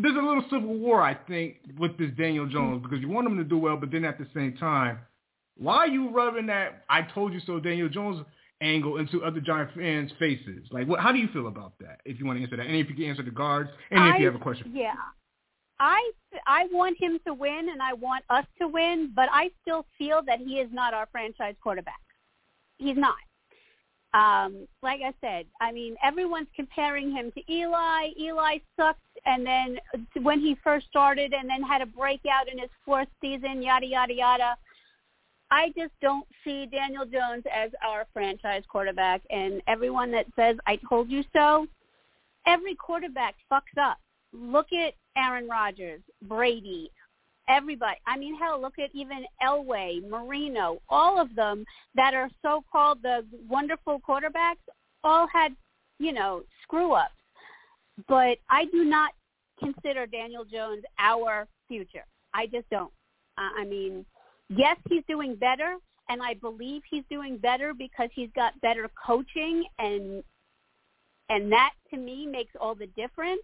[0.00, 3.38] there's a little civil war, I think, with this Daniel Jones because you want him
[3.38, 4.98] to do well, but then at the same time,
[5.56, 8.24] why are you rubbing that "I told you so" Daniel Jones
[8.60, 10.66] angle into other Giant fans' faces?
[10.70, 11.00] Like, what?
[11.00, 12.00] How do you feel about that?
[12.04, 14.14] If you want to answer that, and if you can answer the guards, and I,
[14.14, 14.94] if you have a question, yeah,
[15.82, 16.12] I
[16.46, 20.22] I want him to win, and I want us to win, but I still feel
[20.26, 22.00] that he is not our franchise quarterback.
[22.78, 23.16] He's not.
[24.14, 28.10] Um, like I said, I mean, everyone's comparing him to Eli.
[28.16, 29.78] Eli sucked, and then
[30.22, 34.14] when he first started, and then had a breakout in his fourth season, yada yada
[34.14, 34.56] yada.
[35.50, 40.78] I just don't see Daniel Jones as our franchise quarterback, and everyone that says "I
[40.88, 41.66] told you so,"
[42.46, 43.98] every quarterback fucks up.
[44.32, 46.90] Look at Aaron Rodgers, Brady,
[47.48, 47.98] everybody.
[48.06, 51.64] I mean, hell, look at even Elway, Marino, all of them
[51.94, 54.62] that are so-called the wonderful quarterbacks
[55.04, 55.54] all had,
[55.98, 57.12] you know, screw-ups.
[58.08, 59.12] But I do not
[59.58, 62.04] consider Daniel Jones our future.
[62.32, 62.92] I just don't.
[63.36, 64.06] I mean,
[64.48, 65.76] yes, he's doing better,
[66.08, 70.22] and I believe he's doing better because he's got better coaching, and
[71.28, 73.42] and that to me makes all the difference.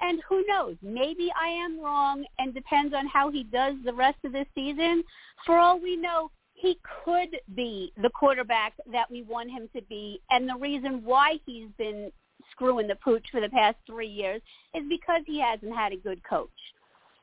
[0.00, 0.76] And who knows?
[0.82, 5.02] Maybe I am wrong and depends on how he does the rest of this season.
[5.44, 10.20] For all we know, he could be the quarterback that we want him to be.
[10.30, 12.12] And the reason why he's been
[12.52, 14.40] screwing the pooch for the past three years
[14.74, 16.50] is because he hasn't had a good coach.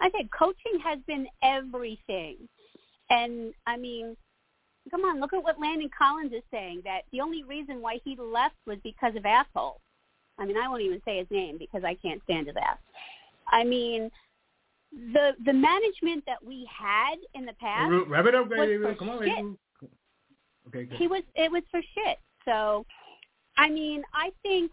[0.01, 2.37] I said coaching has been everything.
[3.09, 4.15] And I mean,
[4.91, 8.17] come on, look at what Landon Collins is saying, that the only reason why he
[8.17, 9.79] left was because of assholes.
[10.37, 12.77] I mean, I won't even say his name because I can't stand his ass.
[13.47, 14.11] I mean,
[14.91, 18.83] the the management that we had in the past Wrap it up, baby.
[18.97, 19.89] Come on, shit.
[20.67, 20.97] Okay, good.
[20.97, 22.17] He was it was for shit.
[22.45, 22.85] So,
[23.57, 24.71] I mean, I think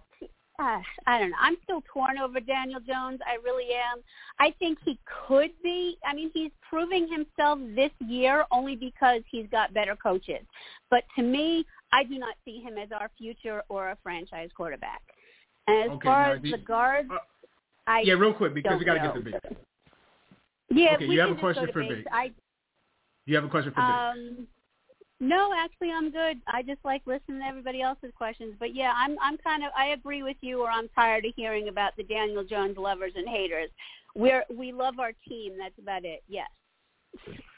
[0.58, 1.36] uh, I don't know.
[1.40, 3.20] I'm still torn over Daniel Jones.
[3.26, 4.02] I really am.
[4.38, 5.96] I think he could be.
[6.06, 10.44] I mean, he's proving himself this year only because he's got better coaches.
[10.90, 15.02] But to me, I do not see him as our future or a franchise quarterback.
[15.66, 17.18] And as okay, far as the guards, uh,
[17.86, 19.34] I yeah, real quick because we got to get the big.
[20.70, 22.06] Yeah, okay, you have a question for to Big.
[22.10, 22.32] I
[23.26, 24.46] You have a question for um
[25.20, 26.40] no, actually I'm good.
[26.48, 28.54] I just like listening to everybody else's questions.
[28.58, 31.68] But yeah, I'm I'm kind of I agree with you or I'm tired of hearing
[31.68, 33.70] about the Daniel Jones lovers and haters.
[34.16, 35.52] We're we love our team.
[35.58, 36.24] That's about it.
[36.28, 36.48] Yes.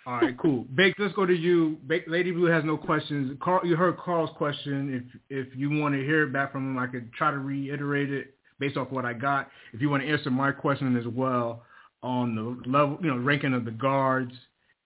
[0.07, 0.65] All right, cool.
[0.75, 1.79] Bakes, let's go to you.
[1.87, 3.37] Bake, Lady Blue has no questions.
[3.43, 5.09] Carl, you heard Carl's question.
[5.31, 8.13] If if you want to hear it back from him, I could try to reiterate
[8.13, 9.49] it based off what I got.
[9.73, 11.63] If you want to answer my question as well
[12.03, 14.33] on the level, you know, ranking of the guards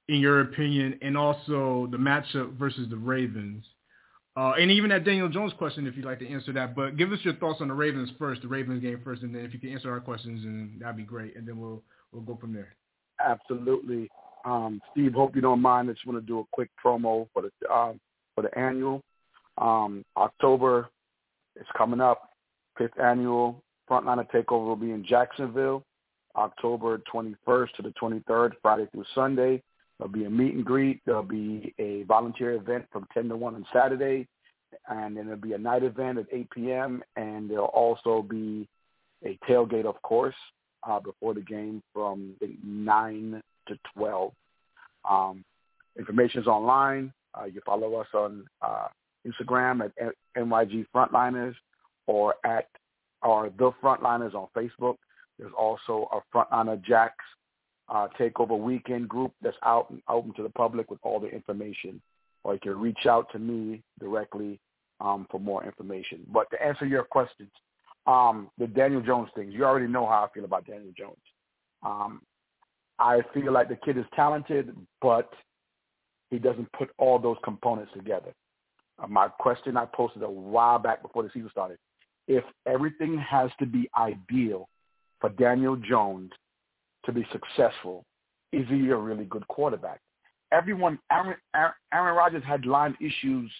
[0.09, 3.65] in your opinion, and also the matchup versus the Ravens.
[4.37, 6.75] Uh, and even that Daniel Jones question, if you'd like to answer that.
[6.75, 9.45] But give us your thoughts on the Ravens first, the Ravens game first, and then
[9.45, 11.37] if you can answer our questions, and that'd be great.
[11.37, 12.77] And then we'll we'll go from there.
[13.23, 14.09] Absolutely.
[14.49, 15.91] Um, Steve, hope you don't mind.
[15.91, 18.01] I just want to do a quick promo for the um,
[18.35, 19.03] for the annual.
[19.59, 20.89] Um, October
[21.57, 22.31] is coming up.
[22.79, 25.83] Fifth annual Frontliner Takeover will be in Jacksonville,
[26.37, 29.63] October 21st to the 23rd, Friday through Sunday.
[29.99, 31.01] There'll be a meet and greet.
[31.05, 34.29] There'll be a volunteer event from 10 to 1 on Saturday.
[34.89, 37.03] And then there'll be a night event at 8 p.m.
[37.17, 38.69] And there'll also be
[39.25, 40.37] a tailgate, of course,
[40.89, 44.33] uh, before the game from 9 to 12.
[45.09, 45.45] Um,
[45.99, 47.13] information is online.
[47.35, 48.89] Uh, you follow us on uh,
[49.27, 51.55] Instagram at NYG Frontliners
[52.07, 52.69] or at
[53.23, 54.97] or The Frontliners on Facebook.
[55.39, 57.25] There's also a Frontliner Jacks
[57.89, 62.01] uh, Takeover Weekend group that's out and open to the public with all the information.
[62.45, 64.61] Or you can reach out to me directly
[65.01, 66.21] um, for more information.
[66.33, 67.51] But to answer your questions,
[68.07, 71.17] um, the Daniel Jones thing, you already know how I feel about Daniel Jones.
[71.85, 72.23] Um,
[72.99, 75.31] I feel like the kid is talented, but
[76.31, 78.33] he doesn't put all those components together.
[79.03, 81.79] Uh, my question I posted a while back before the season started,
[82.27, 84.69] if everything has to be ideal
[85.21, 86.31] for Daniel Jones
[87.07, 88.05] to be successful,
[88.53, 90.01] is he a really good quarterback?
[90.53, 93.51] Everyone, Aaron, Aaron, Aaron Rodgers had line issues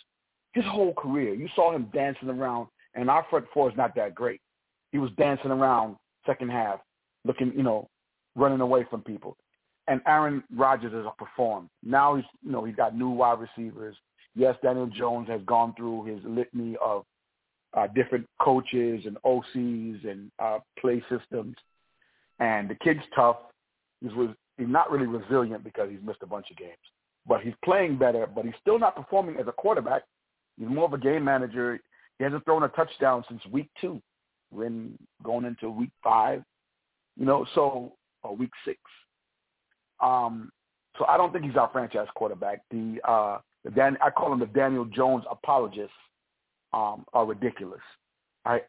[0.53, 1.35] his whole career.
[1.35, 4.41] You saw him dancing around, and our front four is not that great.
[4.93, 5.97] He was dancing around
[6.27, 6.81] second half,
[7.25, 7.89] looking, you know,
[8.39, 9.37] running away from people.
[9.89, 11.69] And Aaron Rodgers has performed.
[11.83, 13.97] Now he's, you know, he's got new wide receivers.
[14.35, 17.05] Yes, Daniel Jones has gone through his litany of
[17.77, 21.57] uh, different coaches and OCs and uh, play systems.
[22.39, 23.37] And the kid's tough.
[24.03, 26.77] He's, was, he's not really resilient because he's missed a bunch of games.
[27.27, 28.27] but he's playing better.
[28.27, 30.03] But he's still not performing as a quarterback.
[30.59, 31.81] He's more of a game manager.
[32.19, 34.01] He hasn't thrown a touchdown since week two.
[34.51, 36.43] When going into week five,
[37.19, 38.79] you know, so or week six.
[40.01, 40.51] Um,
[40.99, 42.63] so I don't think he's our franchise quarterback.
[42.71, 45.93] The uh, the Dan, I call him the Daniel Jones apologists
[46.73, 47.81] um, are ridiculous.
[48.45, 48.61] I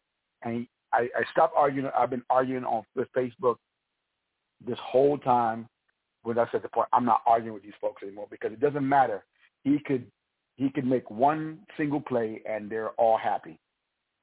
[0.42, 1.90] and I, I stopped arguing.
[1.96, 2.84] I've been arguing on
[3.16, 3.56] Facebook
[4.66, 5.68] this whole time.
[6.22, 8.86] When I said the point, I'm not arguing with these folks anymore because it doesn't
[8.86, 9.24] matter.
[9.64, 10.06] He could
[10.56, 13.58] he could make one single play and they're all happy.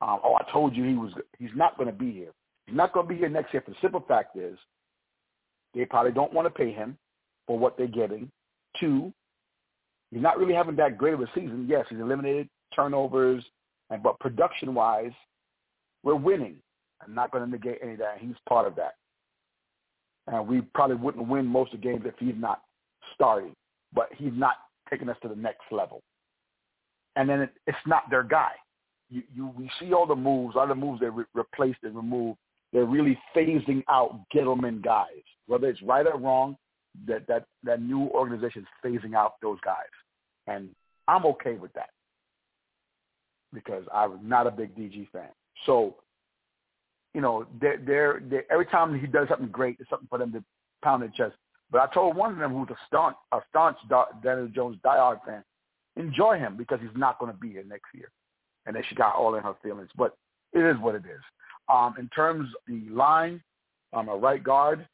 [0.01, 1.11] Um, oh, I told you he was.
[1.39, 2.31] He's not going to be here.
[2.67, 3.63] He's not going to be here next year.
[3.65, 4.57] For the simple fact is,
[5.77, 6.97] they probably don't want to pay him
[7.45, 8.29] for what they're getting.
[8.79, 9.13] Two,
[10.11, 11.67] he's not really having that great of a season.
[11.69, 13.43] Yes, he's eliminated turnovers,
[13.89, 15.11] and but production wise,
[16.03, 16.55] we're winning.
[17.05, 18.17] I'm not going to negate any of that.
[18.19, 18.95] He's part of that.
[20.27, 22.61] And we probably wouldn't win most of the games if he's not
[23.13, 23.53] starting.
[23.93, 24.55] But he's not
[24.89, 26.01] taking us to the next level.
[27.15, 28.51] And then it, it's not their guy.
[29.09, 32.37] You, you, we see all the moves, all the moves they re- replaced and removed.
[32.73, 35.23] They're really phasing out Gettleman guys.
[35.47, 36.57] Whether it's right or wrong,
[37.07, 39.85] that, that, that new organization is phasing out those guys.
[40.47, 40.69] And
[41.07, 41.89] I'm okay with that
[43.53, 45.29] because I'm not a big DG fan.
[45.65, 45.95] So,
[47.13, 50.31] you know, they're, they're, they're, every time he does something great, it's something for them
[50.33, 50.43] to
[50.83, 51.35] pound their chest.
[51.71, 53.77] But I told one of them who's a staunch, a staunch
[54.23, 55.43] Daniel Jones diehard fan,
[55.95, 58.09] enjoy him because he's not going to be here next year.
[58.65, 59.89] And then she got all in her feelings.
[59.97, 60.15] But
[60.53, 61.21] it is what it is.
[61.69, 63.41] Um, in terms of the line,
[63.93, 64.87] um, a right guard.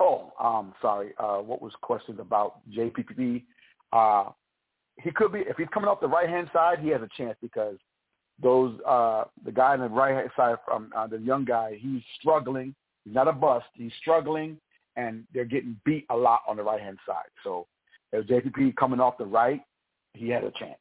[0.00, 1.12] Oh, um, sorry.
[1.18, 3.42] Uh, what was questions about JPP?
[3.92, 4.30] Uh,
[5.02, 7.36] he could be if he's coming off the right hand side, he has a chance
[7.40, 7.76] because
[8.42, 12.02] those uh the guy on the right hand side from uh, the young guy, he's
[12.18, 12.74] struggling.
[13.04, 13.66] He's not a bust.
[13.74, 14.58] He's struggling,
[14.96, 17.28] and they're getting beat a lot on the right hand side.
[17.44, 17.66] So
[18.12, 19.60] if JPP coming off the right,
[20.14, 20.78] he had a chance.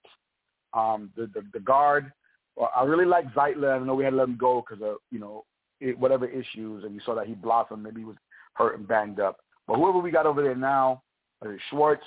[0.73, 2.11] Um, the, the the guard,
[2.55, 3.75] well, I really like Zeitler.
[3.75, 5.45] I know we had to let him go because of you know
[5.79, 7.83] it, whatever issues, and you saw that he blossomed.
[7.83, 8.17] Maybe he was
[8.53, 9.39] hurt and banged up.
[9.67, 11.01] But whoever we got over there now,
[11.45, 12.03] uh, Schwartz,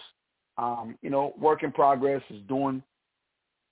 [0.57, 2.83] um, you know, work in progress is doing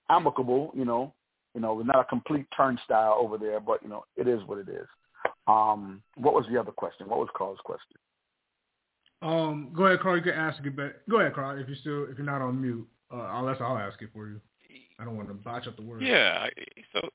[0.09, 1.13] amicable, you know,
[1.53, 4.69] you know, not a complete turnstile over there, but you know, it is what it
[4.69, 4.87] is.
[5.47, 7.09] Um, what was the other question?
[7.09, 7.97] What was Carl's question?
[9.21, 10.17] Um, go ahead, Carl.
[10.17, 11.57] You can ask it, but go ahead, Carl.
[11.57, 14.39] If you're still, if you're not on mute, uh, unless I'll ask it for you.
[14.99, 16.01] I don't want to botch up the word.
[16.01, 16.47] Yeah.
[16.93, 17.09] So,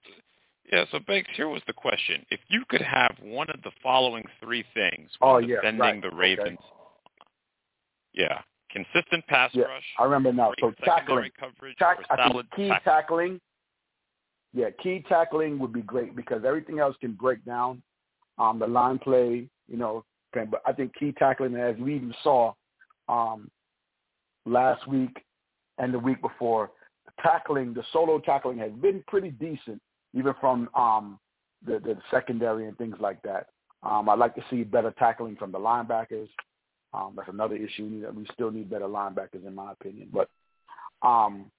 [0.71, 0.85] yeah.
[0.91, 4.65] So, Banks, here was the question: If you could have one of the following three
[4.75, 6.03] things while oh, yeah, defending right.
[6.03, 7.27] the Ravens, okay.
[8.15, 8.41] yeah,
[8.71, 9.83] consistent pass yeah, rush.
[9.99, 10.53] I remember now.
[10.61, 12.81] So tackling, coverage, tack, I think key tackling.
[12.85, 13.41] tackling.
[14.55, 17.83] Yeah, key tackling would be great because everything else can break down.
[18.39, 22.15] Um, the line play, you know, can, but I think key tackling, as we even
[22.23, 22.53] saw
[23.09, 23.51] um,
[24.47, 25.25] last week
[25.79, 26.82] and the week before, the
[27.21, 29.81] tackling, the solo tackling has been pretty decent,
[30.15, 31.19] even from um,
[31.65, 33.49] the, the secondary and things like that.
[33.83, 36.29] Um, I'd like to see better tackling from the linebackers.
[36.95, 38.05] Um, that's another issue.
[38.15, 40.09] We still need better linebackers, in my opinion.
[40.13, 40.29] But
[41.07, 41.51] um,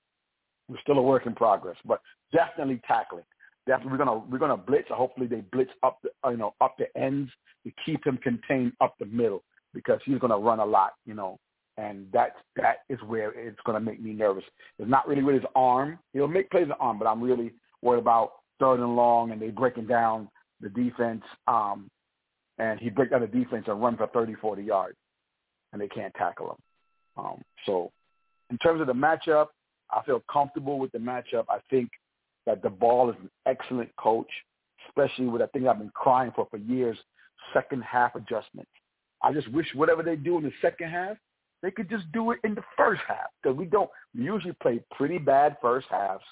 [0.69, 1.75] we're still a work in progress.
[1.85, 3.23] But definitely tackling.
[3.65, 4.89] Definitely, we're gonna we're gonna blitz.
[4.89, 7.31] Hopefully, they blitz up the you know up the ends
[7.65, 9.41] to keep him contained up the middle
[9.73, 10.93] because he's gonna run a lot.
[11.05, 11.39] You know,
[11.77, 14.43] and that that is where it's gonna make me nervous.
[14.79, 15.99] It's not really with his arm.
[16.13, 19.49] He'll make plays with arm, but I'm really worried about third and long and they
[19.49, 20.29] breaking down
[20.61, 21.23] the defense.
[21.47, 21.89] Um,
[22.59, 24.95] and he break down the defense and run for 30, 40 yards
[25.71, 27.25] and they can't tackle him.
[27.25, 27.91] Um, so
[28.49, 29.47] in terms of the matchup,
[29.89, 31.45] I feel comfortable with the matchup.
[31.49, 31.89] I think
[32.45, 34.29] that Daboll is an excellent coach,
[34.87, 36.97] especially with a thing I've been crying for for years,
[37.53, 38.67] second half adjustment.
[39.21, 41.17] I just wish whatever they do in the second half,
[41.63, 43.89] they could just do it in the first half because we don't.
[44.15, 46.23] We usually play pretty bad first halves,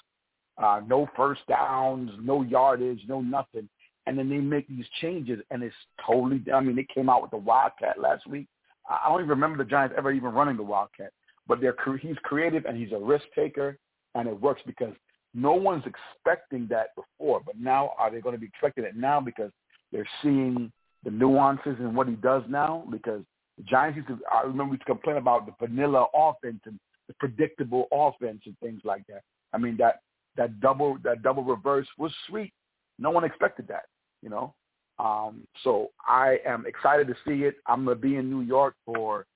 [0.62, 3.68] uh, no first downs, no yardage, no nothing,
[4.06, 5.74] and then they make these changes and it's
[6.06, 6.40] totally.
[6.54, 8.46] I mean, they came out with the Wildcat last week
[8.88, 11.12] I don't even remember the Giants ever even running the Wildcat.
[11.46, 13.78] But they're he's creative and he's a risk taker,
[14.14, 14.94] and it works because
[15.34, 17.40] no one's expecting that before.
[17.44, 19.50] But now, are they going to be expecting it now because
[19.90, 20.70] they're seeing
[21.04, 22.84] the nuances in what he does now?
[22.90, 23.22] Because
[23.64, 26.78] Giants used to, I remember we used to complain about the vanilla offense and
[27.08, 29.22] the predictable offense and things like that.
[29.52, 30.00] I mean that
[30.36, 32.52] that double that double reverse was sweet.
[32.98, 33.84] No one expected that,
[34.22, 34.54] you know.
[34.98, 37.56] Um, so I am excited to see it.
[37.66, 39.26] I'm going to be in New York for,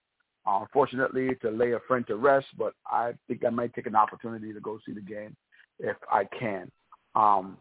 [0.46, 3.96] uh, unfortunately, to lay a friend to rest, but I think I might take an
[3.96, 5.34] opportunity to go see the game
[5.78, 6.70] if I can.
[7.14, 7.56] Um,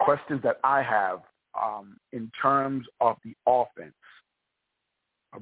[0.00, 1.22] questions that I have
[1.60, 3.94] um, in terms of the offense.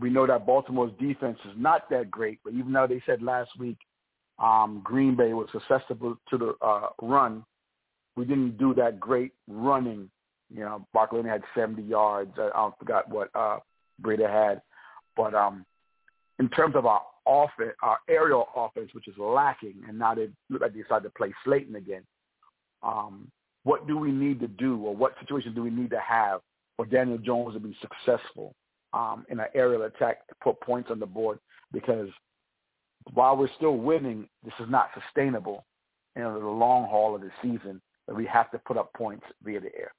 [0.00, 3.50] We know that Baltimore's defense is not that great, but even though they said last
[3.58, 3.76] week
[4.38, 7.44] um, Green Bay was susceptible to the uh, run,
[8.16, 10.10] we didn't do that great running.
[10.52, 12.32] You know, Barkley only had 70 yards.
[12.38, 13.58] I, I forgot what uh,
[14.02, 14.62] Breida had,
[15.16, 15.64] but um,
[16.38, 20.62] in terms of our offense, our aerial offense, which is lacking, and now they look
[20.62, 22.02] like they decided to play Slayton again.
[22.82, 23.30] Um,
[23.64, 26.40] what do we need to do, or what situation do we need to have
[26.76, 28.54] for Daniel Jones to be successful
[28.92, 31.38] um, in an aerial attack to put points on the board?
[31.72, 32.08] Because
[33.14, 35.64] while we're still winning, this is not sustainable
[36.16, 37.80] in the long haul of the season.
[38.08, 39.92] That we have to put up points via the air.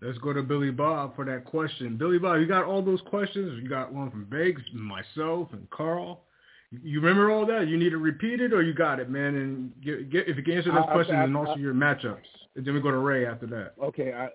[0.00, 1.98] Let's go to Billy Bob for that question.
[1.98, 3.60] Billy Bob, you got all those questions?
[3.62, 6.22] You got one from Biggs, myself, and Carl.
[6.70, 7.68] You remember all that?
[7.68, 9.36] You need to repeat it, or you got it, man?
[9.36, 11.74] And get, get, if you can answer those I, questions I, I, and also your
[11.74, 12.16] matchups,
[12.56, 13.74] and then we go to Ray after that.
[13.82, 14.28] Okay, I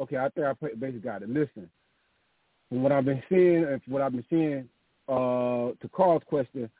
[0.00, 1.30] okay, I think I basically got it.
[1.30, 1.70] Listen,
[2.70, 4.68] from what I've been seeing, and from what I've been seeing,
[5.08, 6.70] uh, to Carl's question,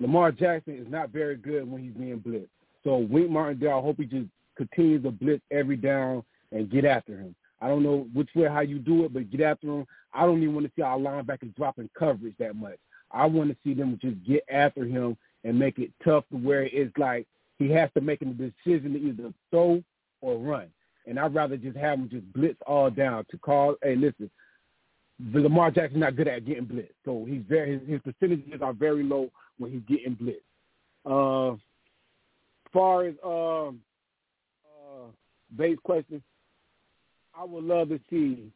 [0.00, 2.48] Lamar Jackson is not very good when he's being blitzed.
[2.84, 6.22] So Wink Martindale, I hope he just continues to blitz every down
[6.52, 7.34] and get after him.
[7.60, 9.86] I don't know which way how you do it, but get after him.
[10.14, 12.78] I don't even want to see our linebackers dropping coverage that much.
[13.10, 16.64] I want to see them just get after him and make it tough to where
[16.64, 17.26] it's like
[17.58, 19.82] he has to make a decision to either throw
[20.20, 20.68] or run.
[21.08, 24.30] And I'd rather just have him just blitz all down to call, hey, listen,
[25.32, 26.92] Lamar Jackson's not good at getting blitz.
[27.04, 30.38] So he's very his, his percentages are very low when he's getting blitz.
[31.04, 33.80] Uh, as far as um,
[34.66, 35.06] uh,
[35.56, 36.22] base question,
[37.36, 38.52] I would love to see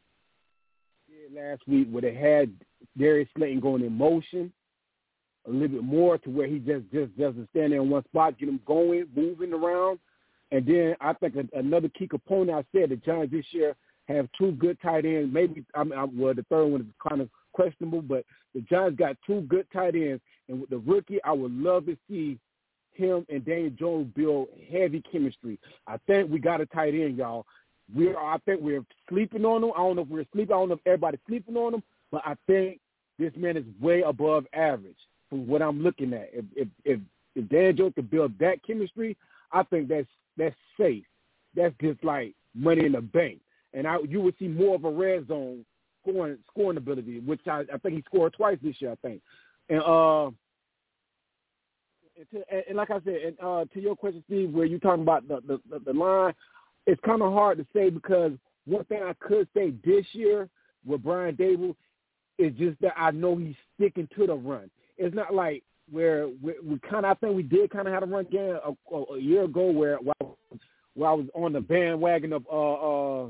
[1.35, 2.51] last week where they had
[2.97, 4.51] Darius Slayton going in motion
[5.47, 8.37] a little bit more to where he just just doesn't stand there in one spot,
[8.37, 9.99] get him going, moving around.
[10.53, 13.75] And then I think another key component I said the Giants this year
[14.07, 15.33] have two good tight ends.
[15.33, 18.23] Maybe I mean, well the third one is kind of questionable, but
[18.53, 20.21] the Giants got two good tight ends.
[20.47, 22.37] And with the rookie, I would love to see
[22.91, 25.57] him and Daniel Jones build heavy chemistry.
[25.87, 27.47] I think we got a tight end, y'all.
[27.93, 29.71] We're I think we're sleeping on him.
[29.75, 30.53] I don't know if we're sleeping.
[30.53, 32.79] I don't know if everybody's sleeping on him, but I think
[33.17, 34.97] this man is way above average
[35.31, 36.29] from what I'm looking at.
[36.31, 36.99] If if if,
[37.33, 39.17] if Dan Jones can build that chemistry,
[39.51, 40.07] I think that's
[40.37, 41.05] that's safe.
[41.55, 43.39] That's just like money in the bank.
[43.73, 45.65] And I you would see more of a red zone
[46.01, 49.21] scoring scoring ability, which I, I think he scored twice this year, I think.
[49.69, 50.31] And uh
[52.15, 55.01] and, to, and like I said, and uh, to your question, Steve, where you talking
[55.01, 56.33] about the the, the line,
[56.85, 58.33] it's kind of hard to say because
[58.65, 60.49] one thing I could say this year
[60.85, 61.75] with Brian Daboll
[62.37, 64.69] is just that I know he's sticking to the run.
[64.97, 68.03] It's not like where we, we kind of I think we did kind of have
[68.03, 70.37] a run game a, a, a year ago where while,
[70.95, 73.29] where I was on the bandwagon of uh uh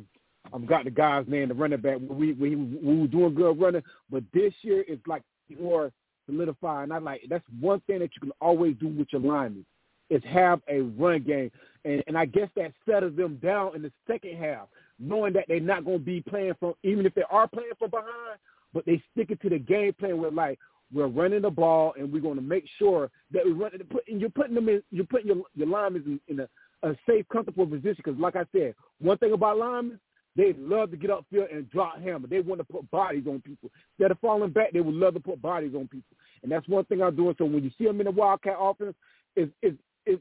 [0.54, 1.97] I've got the guy's name, the running back.
[2.08, 5.24] We we we were doing good running, but this year it's like
[5.60, 5.91] more
[6.26, 6.84] solidified.
[6.84, 9.66] And I like that's one thing that you can always do with your linemen
[10.10, 11.51] is have a run game.
[11.86, 14.68] And and I guess that settles them down in the second half,
[14.99, 17.89] knowing that they're not going to be playing from even if they are playing from
[17.89, 18.38] behind,
[18.74, 20.60] but they stick it to the game plan with like
[20.93, 23.71] we're running the ball and we're going to make sure that we run.
[23.89, 26.95] Put, and you're putting them in, you're putting your your linemen in, in a, a
[27.07, 27.95] safe, comfortable position.
[27.97, 29.99] Because like I said, one thing about linemen,
[30.35, 32.27] they love to get upfield and drop hammer.
[32.27, 33.69] They want to put bodies on people.
[33.97, 36.17] Instead of falling back, they would love to put bodies on people.
[36.41, 37.35] And that's one thing I'm doing.
[37.37, 38.95] So when you see them in the Wildcat offense,
[39.35, 39.73] is is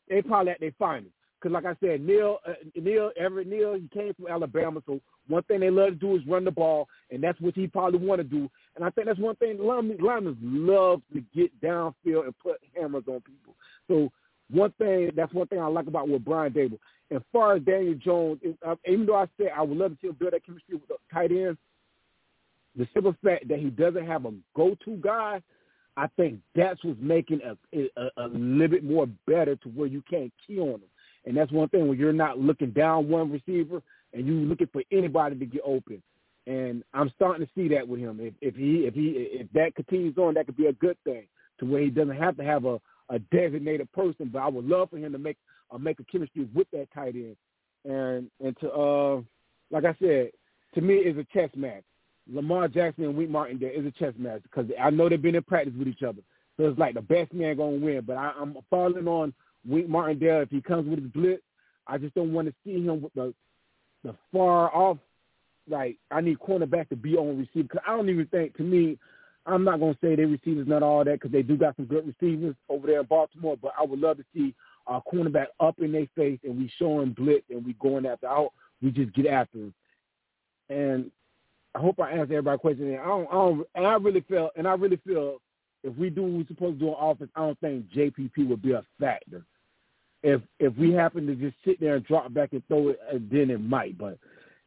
[0.08, 1.14] they probably at their finest.
[1.42, 5.42] Because like I said, Neal, uh, Neal, Everett Neal, he came from Alabama, so one
[5.44, 8.20] thing they love to do is run the ball, and that's what he probably want
[8.20, 8.48] to do.
[8.76, 13.22] And I think that's one thing linemen, love to get downfield and put hammers on
[13.22, 13.56] people.
[13.88, 14.12] So
[14.50, 16.78] one thing, that's one thing I like about with Brian Daboll.
[17.10, 20.08] As far as Daniel Jones, uh, even though I said I would love to see
[20.08, 21.58] him build that chemistry with the tight end,
[22.76, 25.42] the simple fact that he doesn't have a go-to guy,
[25.96, 30.02] I think that's what's making a, a, a little bit more better to where you
[30.08, 30.80] can't key on him.
[31.24, 34.82] And that's one thing when you're not looking down one receiver and you're looking for
[34.90, 36.02] anybody to get open.
[36.46, 38.18] And I'm starting to see that with him.
[38.20, 41.24] If, if he if he if that continues on, that could be a good thing
[41.60, 44.28] to where he doesn't have to have a, a designated person.
[44.32, 45.36] But I would love for him to make
[45.70, 47.36] uh, make a chemistry with that tight end.
[47.84, 49.20] And and to uh
[49.70, 50.30] like I said,
[50.74, 51.84] to me it's a chess match.
[52.28, 55.42] Lamar Jackson and Wink Martindale is a chess match because I know they've been in
[55.44, 56.22] practice with each other.
[56.56, 58.02] So it's like the best man gonna win.
[58.04, 59.32] But I, I'm falling on
[59.68, 61.42] Wink Martindale if he comes with his blitz.
[61.86, 63.34] I just don't want to see him with the
[64.04, 64.98] the far off.
[65.68, 68.98] Like I need cornerback to be on receiver because I don't even think to me.
[69.44, 72.06] I'm not gonna say their receivers not all that because they do got some good
[72.06, 73.56] receivers over there in Baltimore.
[73.60, 74.54] But I would love to see
[74.86, 78.28] our cornerback up in their face and we show him blitz and we going after
[78.28, 78.52] out.
[78.80, 79.74] We just get after him.
[80.68, 81.10] And
[81.74, 82.98] I hope I answered everybody's question.
[83.00, 85.38] I don't, I don't, and I really feel, and I really feel,
[85.82, 88.62] if we do what we're supposed to do on offense, I don't think JPP would
[88.62, 89.42] be a factor.
[90.22, 93.18] If if we happen to just sit there and drop back and throw it, uh,
[93.30, 93.98] then it might.
[93.98, 94.18] But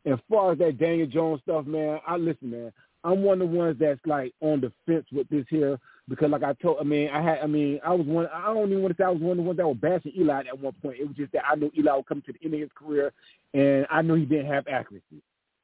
[0.06, 2.74] as far as that Daniel Jones stuff, man, I listen, man.
[3.04, 5.80] I'm one of the ones that's like on the fence with this here
[6.10, 8.28] because, like I told, I mean, I had, I mean, I was one.
[8.34, 10.14] I don't even want to say I was one of the ones that were bashing
[10.18, 11.00] Eli at one point.
[11.00, 13.14] It was just that I knew Eli would come to the end of his career,
[13.54, 15.22] and I knew he didn't have accuracy.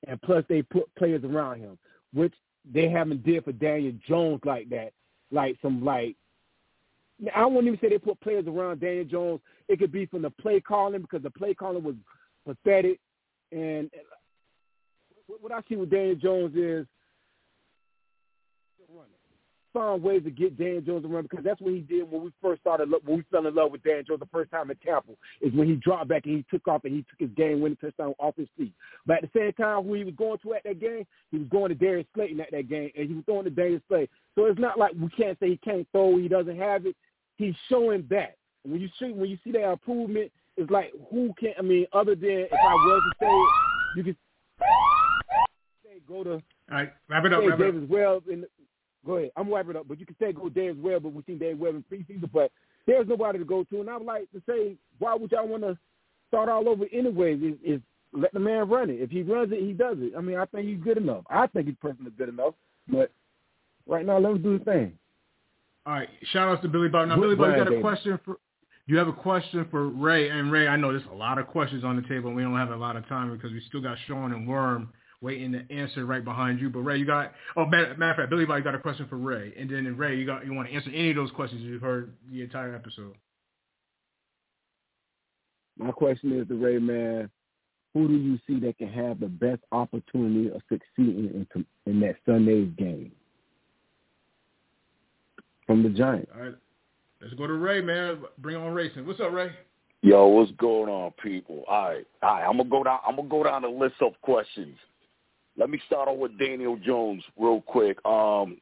[0.07, 1.77] And plus, they put players around him,
[2.13, 2.33] which
[2.71, 4.93] they haven't did for Daniel Jones like that.
[5.31, 6.15] Like some like,
[7.35, 9.41] I wouldn't even say they put players around Daniel Jones.
[9.67, 11.95] It could be from the play calling because the play calling was
[12.45, 12.99] pathetic.
[13.51, 13.89] And
[15.27, 16.87] what I see with Daniel Jones is
[19.73, 22.61] find ways to get Dan Jones around because that's what he did when we first
[22.61, 25.53] started when we fell in love with Dan Jones the first time at Tampa is
[25.53, 28.13] when he dropped back and he took off and he took his game winning touchdown
[28.19, 28.73] off his feet.
[29.05, 31.47] But at the same time, who he was going to at that game, he was
[31.49, 34.09] going to Darius Slayton at that game and he was throwing to Darius Slayton.
[34.35, 36.95] So it's not like we can't say he can't throw, he doesn't have it.
[37.41, 38.35] He's showing that.
[38.63, 42.15] When you see when you see that improvement, it's like who can I mean other
[42.15, 44.15] than if I was to say it, you can
[45.83, 47.43] say go to all right, wrap it up.
[47.45, 47.89] Wrap Davis it up.
[47.89, 48.45] Well, in,
[49.05, 49.31] Go ahead.
[49.35, 51.75] I'm wrapping up, but you can say go Darius Webb, but we've seen Darius Webb
[51.75, 52.51] in preseason, but
[52.85, 53.79] there's nobody to go to.
[53.79, 55.77] And I would like to say, why would y'all want to
[56.27, 57.35] start all over anyway?
[57.35, 57.81] Is, is
[58.13, 59.01] let the man run it.
[59.01, 60.13] If he runs it, he does it.
[60.17, 61.23] I mean, I think he's good enough.
[61.29, 62.53] I think he's personally good enough.
[62.87, 63.11] But
[63.87, 64.93] right now, let him do his thing.
[65.85, 66.09] All right.
[66.31, 67.07] Shout out to Billy Bob.
[67.07, 68.37] Now, Billy Bob, you got a question for
[68.87, 70.29] you have a question for Ray.
[70.29, 72.57] And Ray, I know there's a lot of questions on the table, and we don't
[72.57, 76.05] have a lot of time because we still got Sean and Worm waiting to answer
[76.05, 76.69] right behind you.
[76.69, 79.17] But Ray, you got oh matter, matter of fact, Billy Bob got a question for
[79.17, 81.81] Ray, and then Ray, you got you want to answer any of those questions you've
[81.81, 83.15] heard the entire episode.
[85.77, 87.29] My question is to Ray, man,
[87.93, 92.15] who do you see that can have the best opportunity of succeeding in, in that
[92.25, 93.11] Sunday's game
[95.71, 96.29] from the Giants?
[96.35, 96.55] All right,
[97.21, 98.19] let's go to Ray, man.
[98.39, 99.07] Bring on racing.
[99.07, 99.51] What's up, Ray?
[100.01, 101.63] Yo, what's going on, people?
[101.69, 102.43] All right, all right.
[102.45, 102.99] I'm gonna go down.
[103.07, 104.75] I'm gonna go down the list of questions.
[105.55, 108.05] Let me start off with Daniel Jones real quick.
[108.05, 108.57] Um,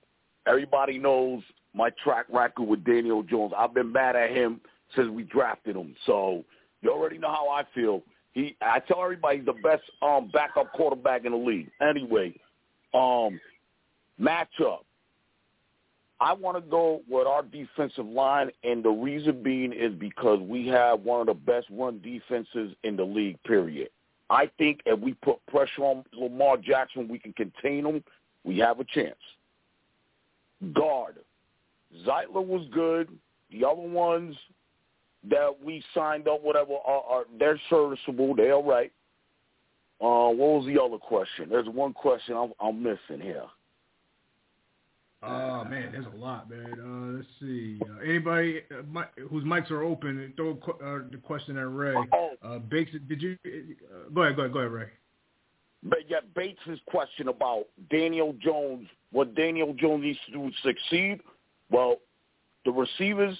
[0.45, 1.41] everybody knows
[1.73, 3.53] my track record with Daniel Jones.
[3.57, 4.61] I've been mad at him
[4.95, 5.95] since we drafted him.
[6.05, 6.43] So
[6.83, 8.03] you already know how I feel.
[8.33, 11.71] He, I tell everybody he's the best um, backup quarterback in the league.
[11.81, 12.35] Anyway,
[12.93, 13.39] um,
[14.21, 14.81] matchup.
[16.21, 20.67] I want to go with our defensive line, and the reason being is because we
[20.67, 23.89] have one of the best run defenses in the league, period.
[24.29, 28.03] I think if we put pressure on Lamar Jackson, we can contain him.
[28.43, 29.15] We have a chance.
[30.73, 31.19] Guard.
[32.05, 33.09] Zeitler was good.
[33.51, 34.35] The other ones
[35.29, 38.35] that we signed up, whatever, are, are they're serviceable.
[38.35, 38.91] They're all right.
[40.01, 41.49] Uh, what was the other question?
[41.49, 43.45] There's one question I'm, I'm missing here.
[45.21, 46.73] Oh man, there's a lot, man.
[46.79, 47.77] Uh, let's see.
[47.81, 51.95] Uh, anybody uh, whose mics are open, throw uh, the question at Ray.
[52.13, 52.31] Oh.
[52.41, 53.37] Uh, Bates, did you?
[53.45, 54.87] Uh, go ahead, go ahead, go ahead, Ray.
[55.83, 61.19] But yeah, Bates' question about Daniel Jones, what Daniel Jones needs to do to succeed.
[61.69, 61.97] Well,
[62.63, 63.37] the receivers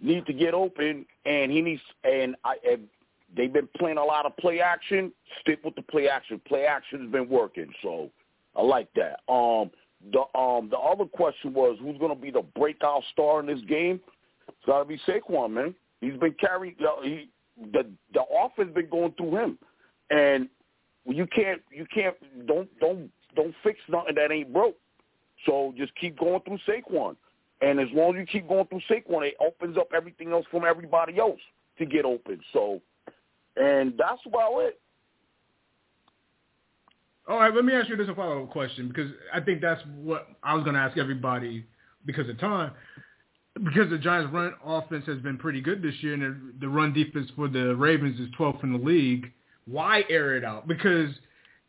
[0.00, 1.82] need to get open, and he needs.
[2.04, 2.84] And I, and
[3.36, 5.12] they've been playing a lot of play action.
[5.42, 6.40] Stick with the play action.
[6.48, 8.10] Play action has been working, so
[8.56, 9.20] I like that.
[9.30, 9.70] Um
[10.12, 13.60] the um the other question was who's going to be the breakout star in this
[13.68, 14.00] game?
[14.48, 15.74] It's got to be Saquon, man.
[16.00, 17.28] He's been carrying he
[17.72, 19.58] the the offense been going through him,
[20.10, 20.48] and
[21.06, 22.14] you can't you can't
[22.46, 24.76] don't don't don't fix nothing that ain't broke.
[25.46, 27.16] So just keep going through Saquon,
[27.60, 30.64] and as long as you keep going through Saquon, it opens up everything else from
[30.64, 31.40] everybody else
[31.78, 32.40] to get open.
[32.52, 32.80] So,
[33.56, 34.80] and that's about it.
[37.28, 40.28] All right, let me ask you this a follow-up question because I think that's what
[40.42, 41.66] I was going to ask everybody
[42.06, 42.72] because of time.
[43.52, 47.28] Because the Giants' run offense has been pretty good this year, and the run defense
[47.36, 49.30] for the Ravens is 12th in the league.
[49.66, 50.66] Why air it out?
[50.66, 51.10] Because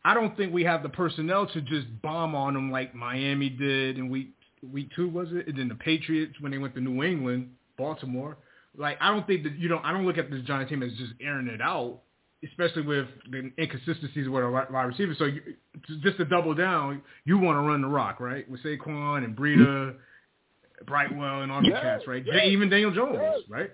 [0.06, 3.98] I don't think we have the personnel to just bomb on them like Miami did
[3.98, 4.30] in week
[4.72, 5.48] week two, was it?
[5.48, 8.38] And then the Patriots when they went to New England, Baltimore.
[8.78, 9.84] Like I don't think that you don't.
[9.84, 12.00] I don't look at this Giants team as just airing it out
[12.44, 15.14] especially with the inconsistencies with a wide receiver.
[15.18, 15.42] So you,
[16.02, 18.50] just to double down, you want to run the rock, right?
[18.50, 19.96] With Saquon and Breida,
[20.86, 22.24] Brightwell, and all the cats, right?
[22.26, 23.40] Yeah, Even Daniel Jones, yes.
[23.50, 23.72] right?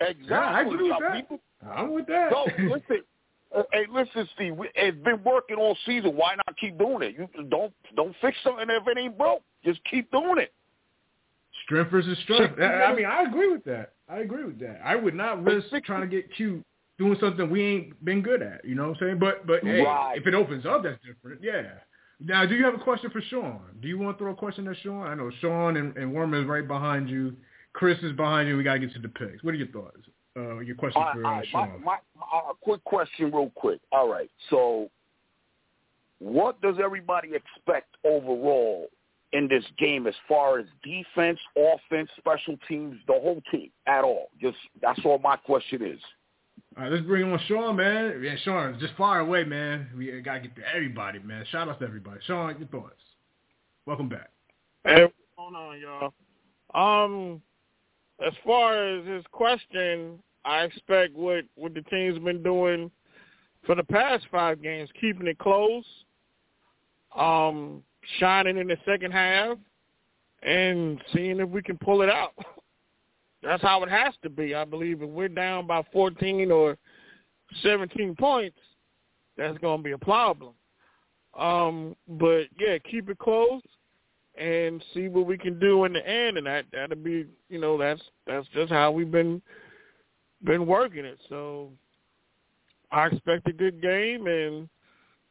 [0.00, 0.26] Exactly.
[0.28, 1.14] Yeah, I agree with that.
[1.14, 1.40] People,
[1.70, 2.32] I'm with that.
[2.32, 3.04] So listen,
[3.56, 4.54] uh, hey, listen, Steve.
[4.74, 6.16] It's been working all season.
[6.16, 7.14] Why not keep doing it?
[7.16, 9.42] You don't don't fix something if it ain't broke.
[9.64, 10.52] Just keep doing it.
[11.64, 12.60] Strength versus strength.
[12.60, 13.92] I mean, I agree with that.
[14.08, 14.80] I agree with that.
[14.84, 16.64] I would not risk trying to get cute
[16.98, 18.64] doing something we ain't been good at.
[18.64, 19.18] You know what I'm saying?
[19.18, 20.16] But but hey, right.
[20.16, 21.42] if it opens up, that's different.
[21.42, 21.62] Yeah.
[22.24, 23.60] Now, do you have a question for Sean?
[23.80, 25.06] Do you want to throw a question at Sean?
[25.06, 27.36] I know Sean and, and Worm is right behind you.
[27.72, 28.56] Chris is behind you.
[28.56, 29.42] We got to get to the picks.
[29.42, 29.98] What are your thoughts?
[30.36, 31.68] Uh, your question for uh, Sean.
[31.70, 33.80] My, my, my, uh, quick question, real quick.
[33.90, 34.30] All right.
[34.50, 34.88] So,
[36.20, 38.88] what does everybody expect overall
[39.32, 44.28] in this game as far as defense, offense, special teams, the whole team at all?
[44.40, 46.00] Just that's all my question is.
[46.76, 48.20] All right, let's bring on Sean, man.
[48.22, 49.88] Yeah, Sean, just far away, man.
[49.96, 51.44] We gotta get to everybody, man.
[51.50, 52.20] Shout out to everybody.
[52.26, 52.94] Sean, your thoughts.
[53.84, 54.30] Welcome back.
[54.84, 56.12] Hey, what's going on, y'all?
[56.74, 57.42] Um,
[58.26, 62.90] as far as his question, I expect what what the team's been doing
[63.66, 65.84] for the past five games, keeping it close,
[67.14, 67.82] um,
[68.18, 69.58] shining in the second half,
[70.42, 72.32] and seeing if we can pull it out.
[73.42, 75.02] That's how it has to be, I believe.
[75.02, 76.76] If we're down by 14 or
[77.62, 78.58] 17 points,
[79.36, 80.54] that's going to be a problem.
[81.38, 83.62] Um, but yeah, keep it close
[84.38, 87.78] and see what we can do in the end, and that that'll be, you know,
[87.78, 89.40] that's that's just how we've been
[90.44, 91.18] been working it.
[91.28, 91.70] So
[92.90, 94.68] I expect a good game, and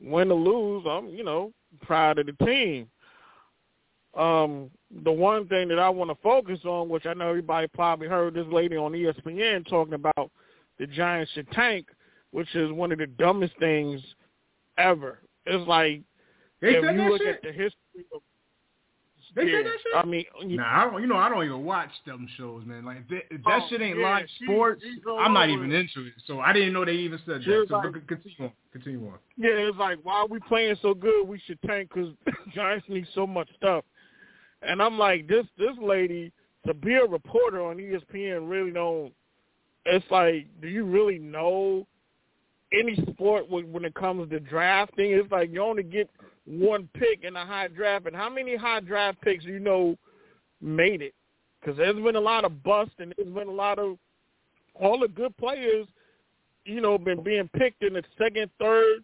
[0.01, 1.51] win or lose, I'm, you know,
[1.82, 2.89] proud of the team.
[4.14, 4.70] Um,
[5.03, 8.34] the one thing that I want to focus on, which I know everybody probably heard
[8.34, 10.30] this lady on ESPN talking about
[10.80, 11.88] the Giants should tank,
[12.32, 14.01] which is one of the dumbest things
[14.78, 15.20] ever.
[15.45, 16.01] It's like
[16.62, 17.36] they if you look shit?
[17.36, 18.22] at the history of
[19.34, 19.95] they yeah, say that shit?
[19.95, 21.01] I mean, you, nah, I don't.
[21.01, 22.84] You know, I don't even watch them shows, man.
[22.84, 25.49] Like if that, if that Oh, shit ain't yeah, live she- sports, she's I'm not
[25.49, 25.76] even it.
[25.80, 26.14] into it.
[26.28, 27.66] So I didn't know they even said She that.
[27.70, 28.51] So like- continue on.
[28.74, 29.20] Continue on.
[29.38, 31.26] yeah, it's like why are we playing so good?
[31.26, 32.09] We should tank because
[32.53, 33.86] Giants need so much stuff.
[34.62, 36.32] And I'm like, this this lady
[36.66, 39.14] to be a reporter on ESPN really don't.
[39.86, 41.88] It's like, do you really know
[42.72, 45.12] any sport when, it comes to drafting?
[45.12, 46.09] It's like you only get
[46.45, 49.97] one pick in a high draft, and how many high draft picks do you know
[50.62, 51.14] made it?
[51.59, 53.97] Because there's been a lot of bust, and there's been a lot of
[54.76, 55.88] all the good players,
[56.66, 59.03] you know, been being picked in the second, third,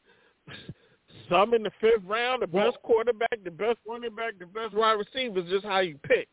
[1.30, 2.42] some in the fifth round.
[2.42, 5.80] The Well- best quarterback, the best running back, the best wide receiver is just how
[5.80, 6.28] you pick.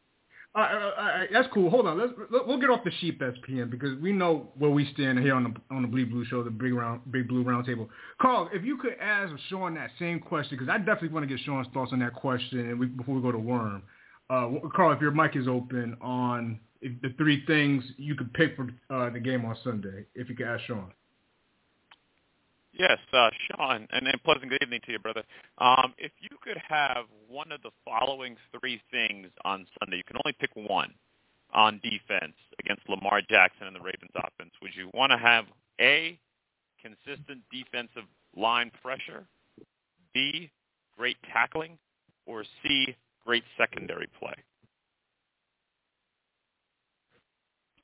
[0.56, 1.68] All right, all right, all right, that's cool.
[1.68, 1.98] Hold on.
[1.98, 5.34] Let's let, we'll get off the sheep SPN because we know where we stand here
[5.34, 7.90] on the on the Bleed Blue Show, the big round, big blue round table.
[8.22, 11.44] Carl, if you could ask Sean that same question because I definitely want to get
[11.44, 13.82] Sean's thoughts on that question, and we, before we go to Worm,
[14.30, 18.54] uh, Carl, if your mic is open on if the three things you could pick
[18.54, 20.92] for uh, the game on Sunday, if you could ask Sean.
[22.76, 25.22] Yes, uh, Sean, and, and pleasant good evening to you, brother.
[25.58, 30.16] Um, if you could have one of the following three things on Sunday, you can
[30.24, 30.92] only pick one
[31.52, 34.50] on defense against Lamar Jackson and the Ravens offense.
[34.60, 35.44] Would you want to have
[35.80, 36.18] A,
[36.82, 39.24] consistent defensive line pressure,
[40.12, 40.50] B,
[40.98, 41.78] great tackling,
[42.26, 44.34] or C, great secondary play?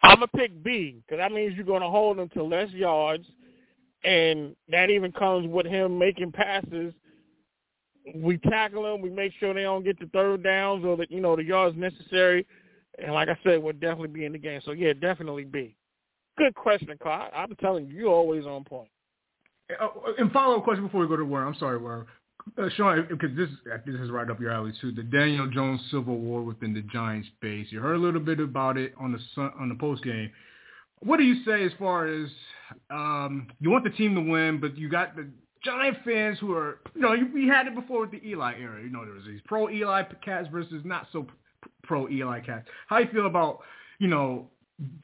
[0.02, 3.26] I'm gonna pick B because that means you're gonna hold him to less yards,
[4.04, 6.94] and that even comes with him making passes.
[8.14, 9.02] We tackle them.
[9.02, 11.76] We make sure they don't get the third downs or the you know the yards
[11.76, 12.46] necessary.
[12.98, 14.60] And like I said, we'll definitely be in the game.
[14.64, 15.76] So yeah, definitely be.
[16.38, 17.28] Good question, Carl.
[17.34, 18.88] I'm telling you, you're always on point.
[19.80, 19.88] Uh,
[20.18, 21.48] and follow up question before we go to Worm.
[21.48, 22.06] I'm sorry, Worm.
[22.58, 23.48] Uh, Sean, because this
[23.86, 24.92] this is right up your alley too.
[24.92, 27.66] The Daniel Jones Civil War within the Giants base.
[27.70, 30.30] You heard a little bit about it on the sun, on the post game.
[31.00, 32.28] What do you say as far as
[32.90, 35.28] um, you want the team to win, but you got the
[35.62, 38.82] Giant fans who are, you know, we had it before with the Eli era.
[38.82, 41.26] You know, there was these pro Eli cats versus not so
[41.82, 42.66] pro Eli cats.
[42.86, 43.60] How you feel about,
[43.98, 44.48] you know,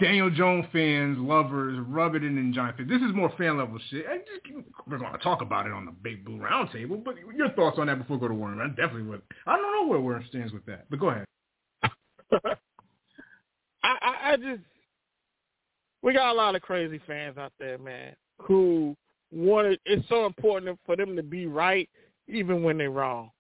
[0.00, 2.88] Daniel Jones fans, lovers, rub it in Giant fans.
[2.88, 4.06] This is more fan level shit.
[4.08, 7.50] I just, we're going to talk about it on the Big Blue Roundtable, but your
[7.50, 8.60] thoughts on that before we go to Warren.
[8.60, 9.20] I definitely would.
[9.46, 11.26] I don't know where Warren stands with that, but go ahead.
[11.82, 12.54] I,
[13.82, 14.62] I, I just
[16.02, 18.96] we got a lot of crazy fans out there, man, who
[19.32, 19.80] wanted.
[19.84, 21.88] It's so important for them to be right,
[22.28, 23.30] even when they're wrong.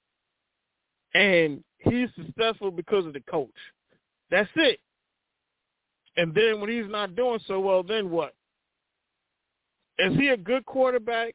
[1.14, 3.50] And he's successful because of the coach.
[4.30, 4.80] That's it.
[6.16, 8.34] And then when he's not doing so well, then what?
[9.98, 11.34] Is he a good quarterback?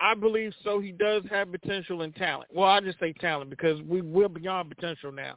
[0.00, 0.80] I believe so.
[0.80, 2.50] He does have potential and talent.
[2.52, 5.36] Well, I just say talent because we, we're beyond potential now.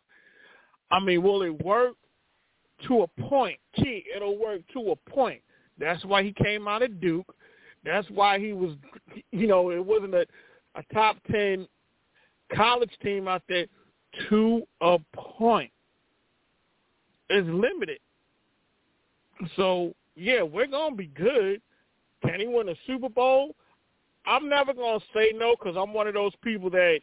[0.89, 1.95] I mean, will it work?
[2.87, 3.57] To a point.
[3.75, 5.41] Key, it'll work to a point.
[5.79, 7.33] That's why he came out of Duke.
[7.83, 8.71] That's why he was,
[9.31, 10.25] you know, it wasn't a,
[10.75, 11.67] a top 10
[12.55, 13.65] college team out there
[14.29, 15.71] to a point.
[17.29, 17.99] It's limited.
[19.55, 21.61] So, yeah, we're going to be good.
[22.23, 23.55] Can he win a Super Bowl?
[24.25, 26.99] I'm never going to say no because I'm one of those people that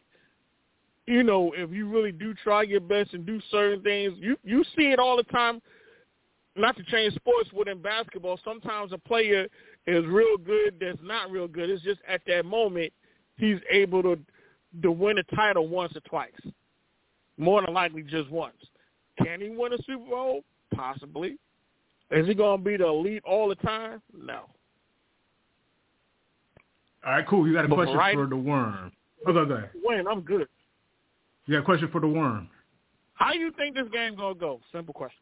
[1.06, 4.64] you know, if you really do try your best and do certain things, you you
[4.76, 5.60] see it all the time.
[6.56, 9.48] Not to change sports but in basketball, sometimes a player
[9.86, 11.68] is real good that's not real good.
[11.68, 12.92] It's just at that moment
[13.36, 14.18] he's able to
[14.82, 16.32] to win a title once or twice.
[17.36, 18.56] More than likely just once.
[19.22, 20.44] Can he win a Super Bowl?
[20.74, 21.36] Possibly.
[22.10, 24.00] Is he going to be the elite all the time?
[24.16, 24.40] No.
[27.04, 27.46] All right, cool.
[27.46, 28.92] You got a but question right, for the worm.
[29.26, 29.70] Oh, go ahead.
[29.82, 30.48] Win, I'm good.
[31.46, 32.48] You got a question for the worm.
[33.14, 34.60] How do you think this game gonna go?
[34.72, 35.18] Simple question.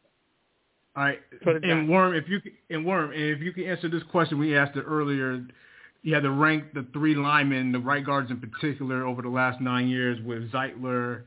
[0.94, 4.38] All right, and worm, if you and worm, and if you can answer this question,
[4.38, 5.42] we asked it earlier.
[6.02, 9.60] You had to rank the three linemen, the right guards in particular, over the last
[9.60, 11.22] nine years with Zeitler,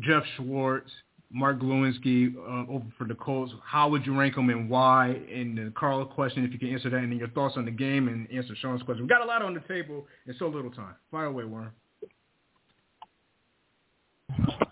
[0.00, 0.90] Geoff Schwartz,
[1.32, 3.52] Mark Glowinski uh, over for the Colts.
[3.64, 5.18] How would you rank them and why?
[5.32, 7.70] And the Carl question, if you can answer that, and then your thoughts on the
[7.70, 9.04] game and answer Sean's question.
[9.04, 10.94] We got a lot on the table in so little time.
[11.10, 11.70] Fire away, Warren.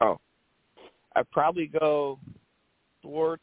[0.00, 0.20] Oh,
[1.16, 2.20] I'd probably go
[3.02, 3.42] Schwartz,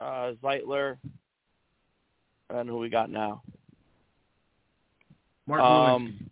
[0.00, 0.96] uh, Zeitler,
[2.50, 3.40] and who we got now.
[5.46, 6.28] Mark um,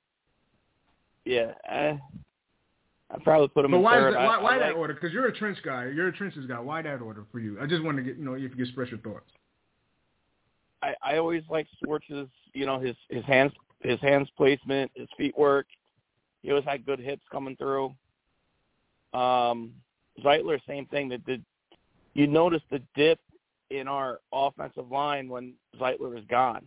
[1.25, 1.97] Yeah, eh,
[3.11, 4.15] I'd probably put him but in why third.
[4.15, 4.95] That, why, I, why I that like, order?
[4.95, 5.87] Because you're a trench guy.
[5.87, 6.59] You're a trenches guy.
[6.59, 7.59] Why that order for you?
[7.61, 9.31] I just want to get you know if you can express your thoughts.
[10.83, 15.37] I, I always like Schwartz's, you know, his his hands his hands placement, his feet
[15.37, 15.67] work.
[16.43, 17.95] He always had good hits coming through.
[19.15, 19.73] Um,
[20.25, 21.09] Zeitler, same thing.
[21.09, 21.45] That did
[22.15, 23.19] you notice the dip
[23.71, 26.67] in our offensive line when Zeitler was gone?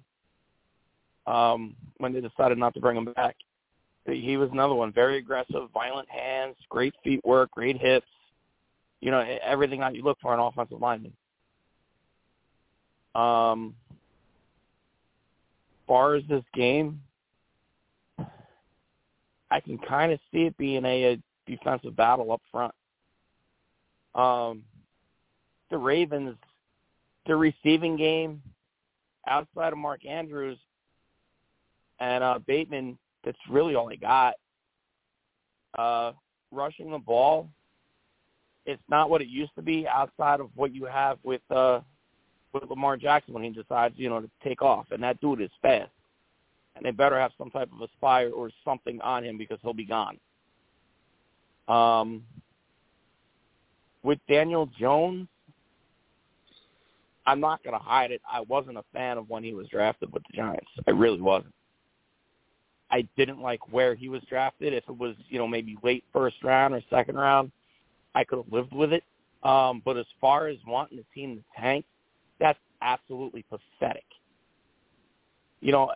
[1.27, 3.35] Um, when they decided not to bring him back,
[4.05, 4.91] he was another one.
[4.91, 8.07] Very aggressive, violent hands, great feet work, great hips.
[9.01, 11.13] You know everything that you look for in an offensive lineman.
[13.13, 13.75] Um,
[15.87, 17.01] far as this game,
[19.55, 22.73] I can kind of see it being a, a defensive battle up front.
[24.13, 24.63] Um,
[25.71, 26.35] the Ravens,
[27.25, 28.41] the receiving game
[29.25, 30.57] outside of Mark Andrews
[32.01, 34.33] and uh, Bateman, that's really all they got.
[35.79, 36.11] Uh,
[36.51, 37.47] rushing the ball,
[38.65, 41.79] it's not what it used to be outside of what you have with uh,
[42.51, 45.49] with Lamar Jackson when he decides, you know, to take off, and that dude is
[45.61, 45.91] fast.
[46.75, 49.73] And they better have some type of a spy or something on him because he'll
[49.73, 50.17] be gone.
[51.67, 52.23] Um,
[54.03, 55.27] with Daniel Jones,
[57.25, 58.21] I'm not going to hide it.
[58.31, 60.69] I wasn't a fan of when he was drafted with the Giants.
[60.85, 61.53] I really wasn't.
[62.91, 64.73] I didn't like where he was drafted.
[64.73, 67.51] If it was, you know, maybe late first round or second round,
[68.13, 69.03] I could have lived with it.
[69.43, 71.85] Um, but as far as wanting the team to tank,
[72.39, 74.05] that's absolutely pathetic.
[75.61, 75.91] You know,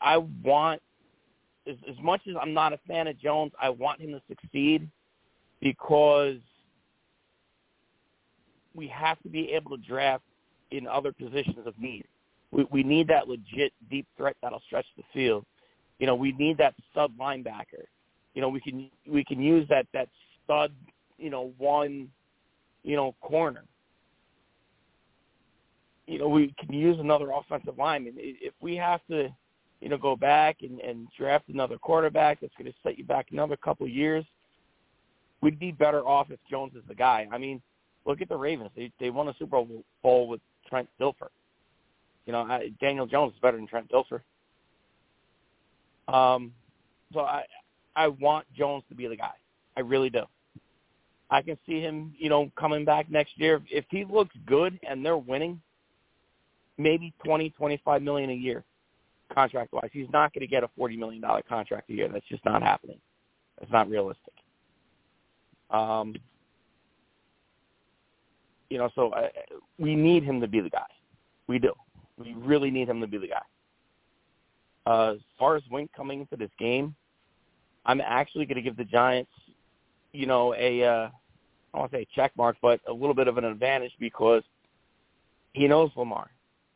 [0.00, 0.80] I want
[1.66, 4.88] as, as much as I'm not a fan of Jones, I want him to succeed
[5.60, 6.38] because
[8.74, 10.24] we have to be able to draft
[10.70, 12.04] in other positions of need.
[12.50, 15.44] We, we need that legit deep threat that'll stretch the field.
[15.98, 17.84] You know, we need that stud linebacker.
[18.34, 20.08] You know, we can we can use that that
[20.44, 20.72] stud,
[21.18, 22.08] you know, one,
[22.82, 23.64] you know, corner.
[26.06, 28.14] You know, we can use another offensive lineman.
[28.16, 29.28] If we have to,
[29.80, 33.28] you know, go back and, and draft another quarterback that's going to set you back
[33.32, 34.24] another couple years,
[35.40, 37.26] we'd be better off if Jones is the guy.
[37.32, 37.62] I mean,
[38.04, 38.70] look at the Ravens.
[38.76, 39.62] They they won a Super
[40.02, 41.28] Bowl with Trent Dilfer.
[42.26, 44.20] You know, I, Daniel Jones is better than Trent Dilfer.
[46.12, 46.52] Um,
[47.12, 47.44] so I
[47.96, 49.32] I want Jones to be the guy.
[49.76, 50.22] I really do.
[51.30, 53.62] I can see him, you know, coming back next year.
[53.70, 55.60] If he looks good and they're winning,
[56.76, 58.64] maybe twenty, twenty-five million a year,
[59.32, 59.90] contract wise.
[59.92, 62.08] He's not going to get a forty million dollar contract a year.
[62.08, 62.98] That's just not happening.
[63.60, 64.32] It's not realistic.
[65.70, 66.14] Um,
[68.70, 69.30] you know, so I,
[69.78, 70.86] we need him to be the guy.
[71.46, 71.72] We do.
[72.18, 73.42] We really need him to be the guy.
[74.86, 76.94] Uh, as far as Wink coming into this game,
[77.86, 79.30] I'm actually going to give the Giants,
[80.12, 81.08] you know, a uh,
[81.72, 83.92] I don't want to say a check mark, but a little bit of an advantage
[84.00, 84.42] because
[85.52, 86.30] he knows Lamar.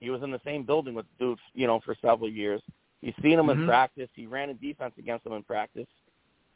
[0.05, 2.61] He was in the same building with Dukes, you know, for several years.
[3.01, 3.63] He's seen him mm-hmm.
[3.63, 4.09] in practice.
[4.15, 5.87] He ran a defense against him in practice.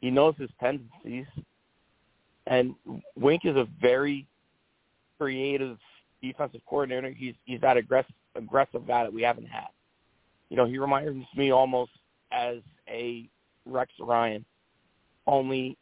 [0.01, 1.25] He knows his tendencies.
[2.47, 2.75] And
[3.15, 4.27] Wink is a very
[5.17, 5.77] creative
[6.21, 7.09] defensive coordinator.
[7.11, 9.67] He's he's that aggressive aggressive guy that we haven't had.
[10.49, 11.91] You know, he reminds me almost
[12.31, 13.27] as a
[13.65, 14.45] Rex Ryan,
[15.27, 15.77] only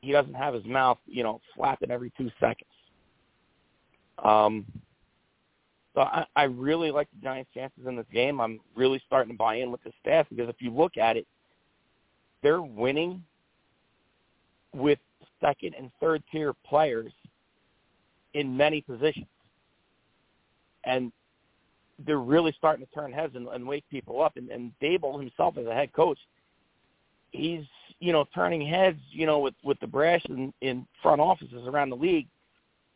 [0.00, 2.70] he doesn't have his mouth, you know, flapping every two seconds.
[4.24, 4.64] Um,
[5.94, 8.40] so I, I really like the Giants' chances in this game.
[8.40, 11.26] I'm really starting to buy in with the staff because if you look at it,
[12.42, 13.22] they're winning
[14.72, 14.98] with
[15.40, 17.12] second and third tier players
[18.34, 19.26] in many positions.
[20.84, 21.12] And
[22.06, 24.36] they're really starting to turn heads and, and wake people up.
[24.36, 26.18] And, and Daboll himself, as a head coach,
[27.32, 27.64] he's
[27.98, 31.90] you know turning heads, you know, with with the brass in, in front offices around
[31.90, 32.28] the league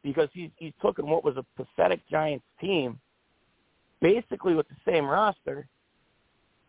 [0.04, 3.00] because he's he's taken what was a pathetic Giants team,
[4.00, 5.66] basically with the same roster,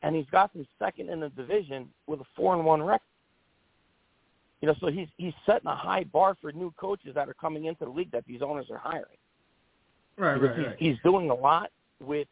[0.02, 3.02] and he's got them second in the division with a four and one record.
[4.62, 7.66] You know, so he's he's setting a high bar for new coaches that are coming
[7.66, 9.18] into the league that these owners are hiring.
[10.18, 10.76] Right, right, right.
[10.80, 11.70] He's, he's doing a lot
[12.02, 12.30] with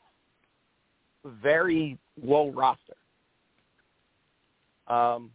[1.25, 2.95] very low roster.
[4.87, 5.31] Um,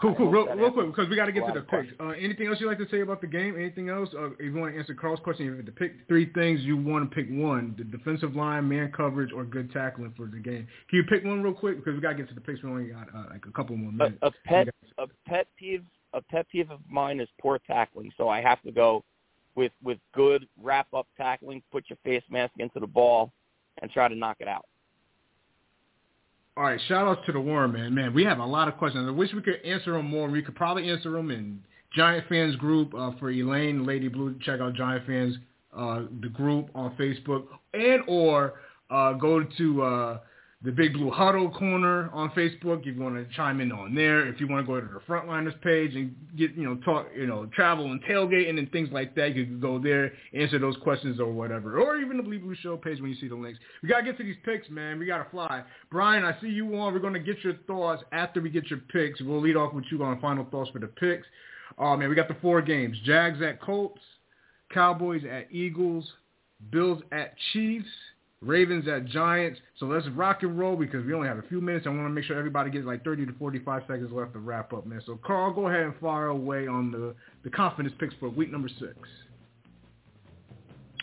[0.00, 0.30] cool, cool.
[0.30, 1.92] Real, real quick, because we got to get to the picks.
[2.00, 3.54] Uh, anything else you'd like to say about the game?
[3.56, 4.08] Anything else?
[4.16, 6.76] Uh, if you want to answer Carl's question, if you to pick three things, you
[6.76, 10.66] want to pick one: the defensive line, man coverage, or good tackling for the game.
[10.88, 11.76] Can you pick one real quick?
[11.76, 12.62] Because we got to get to the picks.
[12.62, 14.18] We only got uh, like a couple more minutes.
[14.22, 15.84] A, a pet, a pet peeve,
[16.14, 18.12] a pet peeve of mine is poor tackling.
[18.16, 19.04] So I have to go
[19.54, 21.62] with with good wrap up tackling.
[21.70, 23.32] Put your face mask into the ball
[23.82, 24.66] and try to knock it out.
[26.56, 27.94] All right, shout outs to the Worm, man.
[27.94, 29.06] Man, we have a lot of questions.
[29.08, 30.28] I wish we could answer them more.
[30.28, 31.62] We could probably answer them in
[31.94, 34.34] Giant Fans group uh, for Elaine, Lady Blue.
[34.42, 35.36] Check out Giant Fans,
[35.76, 38.54] uh, the group on Facebook, and or
[38.90, 40.18] uh, go to uh,
[40.62, 42.80] the Big Blue Huddle corner on Facebook.
[42.80, 45.00] If you want to chime in on there, if you want to go to the
[45.00, 49.14] Frontliners page and get you know talk you know travel and tailgating and things like
[49.14, 52.54] that, you can go there, answer those questions or whatever, or even the Bleed Blue
[52.56, 53.58] Show page when you see the links.
[53.82, 54.98] We gotta get to these picks, man.
[54.98, 55.62] We gotta fly.
[55.90, 56.92] Brian, I see you on.
[56.92, 59.22] We're gonna get your thoughts after we get your picks.
[59.22, 61.26] We'll lead off with you on final thoughts for the picks.
[61.78, 64.02] Oh man, we got the four games: Jags at Colts,
[64.70, 66.06] Cowboys at Eagles,
[66.70, 67.88] Bills at Chiefs.
[68.42, 69.60] Ravens at Giants.
[69.78, 71.86] So let's rock and roll because we only have a few minutes.
[71.86, 74.72] I want to make sure everybody gets like 30 to 45 seconds left to wrap
[74.72, 75.02] up, man.
[75.04, 77.14] So Carl, go ahead and fire away on the,
[77.44, 78.96] the confidence picks for week number six.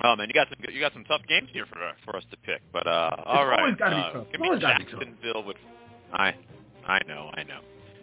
[0.03, 2.37] Oh man, you got some you got some tough games here for for us to
[2.37, 2.61] pick.
[2.71, 5.57] But uh, all right, uh, give me Jacksonville with
[6.13, 6.35] I
[6.85, 7.61] I know I know.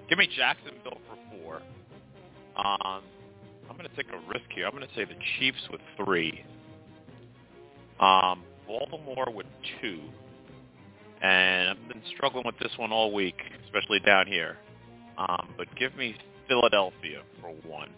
[0.09, 1.57] Give me Jacksonville for four.
[2.57, 3.03] Um,
[3.70, 4.66] I'm going to take a risk here.
[4.66, 6.45] I'm going to say the Chiefs with three.
[8.01, 9.47] Um, Baltimore with
[9.81, 10.01] two.
[11.23, 14.57] And I've been struggling with this one all week, especially down here.
[15.17, 16.17] Um, but give me
[16.49, 17.89] Philadelphia for one.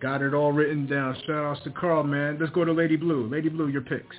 [0.00, 1.16] Got it all written down.
[1.26, 2.38] Shout outs to Carl, man.
[2.40, 3.26] Let's go to Lady Blue.
[3.26, 4.16] Lady Blue, your picks.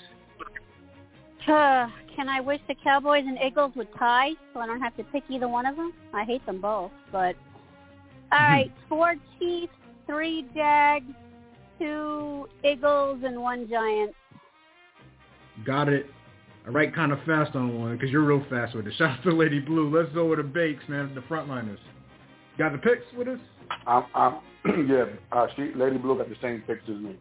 [1.48, 5.04] Uh, can I wish the Cowboys and Eagles would tie so I don't have to
[5.06, 5.94] pick either one of them?
[6.14, 7.36] I hate them both, but
[8.32, 9.74] all right, four Chiefs,
[10.06, 11.06] three Jags,
[11.80, 14.14] two Eagles and one Giant.
[15.66, 16.06] Got it.
[16.66, 18.94] I write kind of fast on one because you're real fast with it.
[18.98, 19.96] Shout out to Lady Blue.
[19.96, 21.16] Let's go with the Bakes, man.
[21.16, 21.80] The frontliners.
[22.58, 23.40] Got the picks with us?
[23.88, 24.36] I'm, I'm
[24.88, 25.06] yeah.
[25.32, 27.16] Uh, she, Lady Blue got the same picks as me,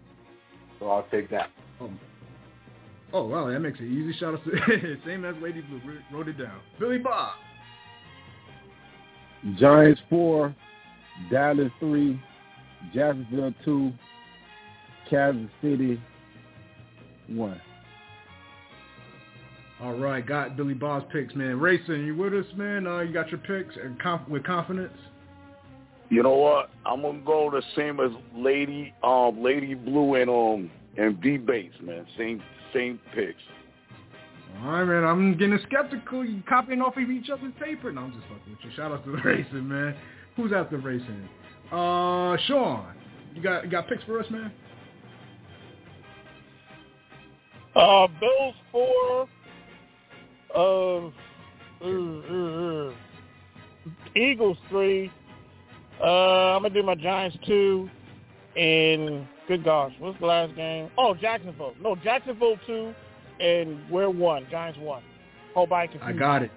[0.78, 1.50] so I'll take that.
[1.80, 1.90] Oh,
[3.12, 4.18] oh wow, that makes it easy.
[4.18, 5.80] Shout out to same as Lady Blue.
[6.12, 6.60] Wrote it down.
[6.80, 7.34] Billy Bob.
[9.56, 10.54] Giants four,
[11.30, 12.20] Dallas three,
[12.92, 13.92] Jacksonville two,
[15.08, 16.00] Kansas City
[17.28, 17.60] one.
[19.80, 21.60] All right, got Billy Bob's picks, man.
[21.60, 22.86] Racing, you with us, man?
[22.86, 24.96] Uh, you got your picks and conf- with confidence.
[26.10, 26.70] You know what?
[26.84, 31.76] I'm gonna go the same as Lady, um, Lady Blue and um and V Bates,
[31.82, 32.06] man.
[32.16, 32.42] Same
[32.74, 33.40] same picks.
[34.62, 35.04] All right, man.
[35.04, 36.24] I'm getting skeptical.
[36.24, 37.92] You copying off of each other's paper?
[37.92, 38.70] No, I'm just fucking with you.
[38.74, 39.94] Shout out to the racing, man.
[40.34, 41.28] Who's out the racing?
[41.70, 42.94] Uh, Sean,
[43.34, 44.50] you got you got picks for us, man?
[47.74, 49.28] Uh, Bills four.
[50.54, 51.12] Um,
[51.80, 52.92] uh, uh, uh,
[54.16, 55.12] Eagles three.
[56.00, 57.88] Uh, I'm gonna do my Giants two.
[58.56, 60.90] And good gosh, what's the last game?
[60.98, 61.74] Oh, Jacksonville.
[61.80, 62.92] No, Jacksonville two,
[63.40, 64.46] and we're one.
[64.50, 65.02] Giants one.
[65.54, 66.00] Hope I can.
[66.00, 66.50] I got it.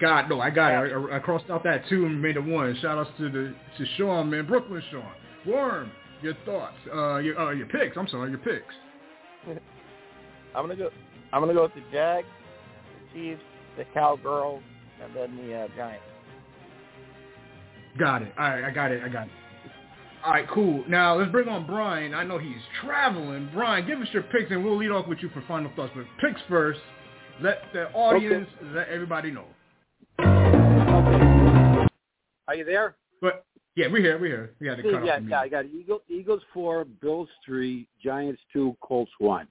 [0.00, 0.92] God, no, I got it.
[0.92, 2.76] I, I, crossed out that two and made it one.
[2.82, 5.10] Shout outs to the to Sean, man, Brooklyn Sean,
[5.46, 5.90] Worm.
[6.22, 7.96] Your thoughts, uh, your uh, your picks.
[7.96, 8.74] I'm sorry, your picks.
[10.56, 10.90] I'm gonna go.
[11.32, 12.26] I'm gonna go with the Jags,
[13.12, 13.42] the Chiefs,
[13.76, 14.62] the Cowgirls,
[15.02, 16.02] and then the uh, Giants.
[17.98, 18.32] Got it.
[18.38, 19.02] All right, I got it.
[19.04, 19.32] I got it.
[20.24, 20.82] All right, cool.
[20.88, 22.14] Now let's bring on Brian.
[22.14, 23.50] I know he's traveling.
[23.52, 25.92] Brian, give us your picks, and we'll lead off with you for final thoughts.
[25.94, 26.80] But picks first.
[27.42, 28.74] Let the audience, okay.
[28.74, 29.44] let everybody know.
[32.48, 32.96] Are you there?
[33.20, 33.44] But
[33.74, 34.18] yeah, we're here.
[34.18, 34.54] We're here.
[34.58, 35.22] We had to cut yeah, off.
[35.28, 39.46] Yeah, I got Eagle, Eagles four, Bills three, Giants two, Colts one.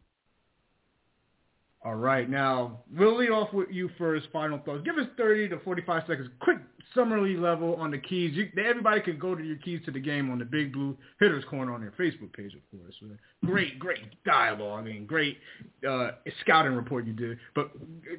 [1.86, 4.25] All right, now we'll lead off with you first.
[4.33, 4.81] Final thoughts.
[4.83, 6.29] Give us 30 to 45 seconds.
[6.39, 6.57] Quick
[6.95, 8.33] summary level on the keys.
[8.33, 11.45] You, everybody can go to your keys to the game on the Big Blue Hitters
[11.45, 12.95] Corner on their Facebook page, of course.
[13.45, 14.79] Great, great dialogue.
[14.79, 15.38] I mean, great
[15.88, 17.38] uh, scouting report you did.
[17.53, 17.69] But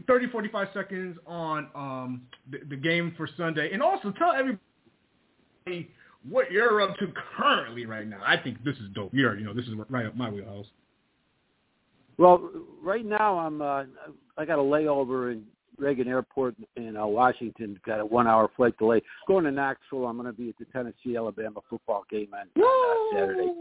[0.06, 5.90] 30, 45 seconds on um, the, the game for Sunday, and also tell everybody
[6.28, 8.20] what you're up to currently right now.
[8.24, 9.12] I think this is dope.
[9.12, 10.66] You know this is right up my wheelhouse.
[12.18, 12.50] Well,
[12.82, 13.84] right now I'm uh,
[14.36, 15.44] I got a layover in
[15.78, 17.78] Reagan Airport in uh, Washington.
[17.84, 19.02] Got a one-hour flight delay.
[19.26, 20.06] Going to Knoxville.
[20.06, 23.52] I'm going to be at the Tennessee Alabama football game on, on uh, Saturday.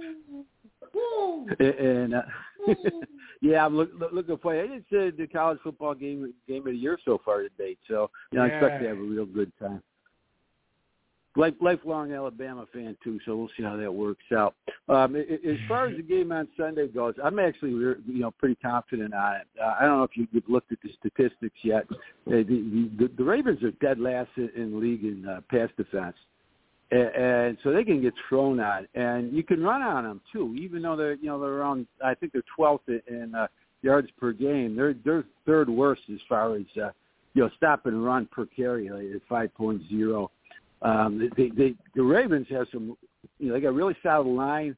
[1.59, 2.21] and uh,
[3.41, 4.69] yeah, I'm look, look, looking for it.
[4.71, 7.79] It's uh, the college football game game of the year so far to date.
[7.87, 8.53] So you know, yeah.
[8.53, 9.81] I expect to have a real good time
[11.35, 14.55] life, lifelong Alabama fan too, so we'll see how that works out.
[14.89, 19.13] Um, as far as the game on Sunday goes, I'm actually you know pretty confident
[19.13, 19.47] on it.
[19.61, 21.85] Uh, I don't know if you, have looked at the statistics yet.
[21.91, 26.15] Uh, the, the, the Ravens are dead last in, in league in uh, pass defense.
[26.91, 30.55] And, and so they can get thrown on, and you can run on them too.
[30.59, 33.47] Even though they're, you know, they're around, I think they're 12th in uh,
[33.81, 34.75] yards per game.
[34.75, 36.89] They're they're third worst as far as uh,
[37.33, 40.27] you know stop and run per carry at 5.0.
[40.81, 42.97] Um, they, they, the Ravens have some,
[43.39, 44.75] you know, they got a really solid line.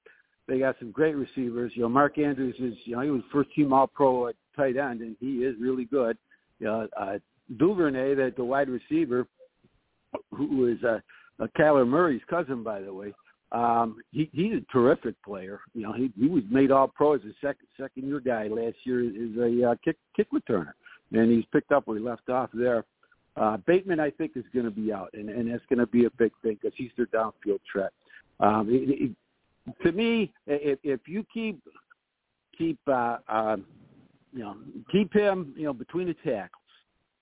[0.47, 1.73] They got some great receivers.
[1.75, 4.77] You know, Mark Andrews is, you know, he was first team All Pro at tight
[4.77, 6.17] end, and he is really good.
[6.59, 7.17] You know, uh,
[7.57, 9.27] Duvernay, the, the wide receiver,
[10.31, 10.99] who is uh,
[11.41, 13.13] uh, Kyler Murray's cousin, by the way.
[13.51, 15.61] Um, he, he's a terrific player.
[15.73, 18.75] You know, he, he was made All Pro as a second second year guy last
[18.83, 20.73] year as a uh, kick kick returner,
[21.13, 22.83] and he's picked up where he left off there.
[23.39, 26.05] Uh, Bateman, I think, is going to be out, and, and that's going to be
[26.05, 27.91] a big thing because he's their downfield threat.
[28.39, 29.11] Um, it, it,
[29.83, 31.61] to me, if, if you keep
[32.57, 33.57] keep uh, uh,
[34.33, 34.55] you know
[34.91, 36.63] keep him you know between the tackles,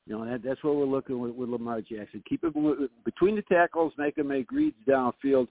[0.06, 2.24] you know that, that's what we're looking with, with Lamar Jackson.
[2.30, 5.48] Keep him between the tackles, make him make reads downfield,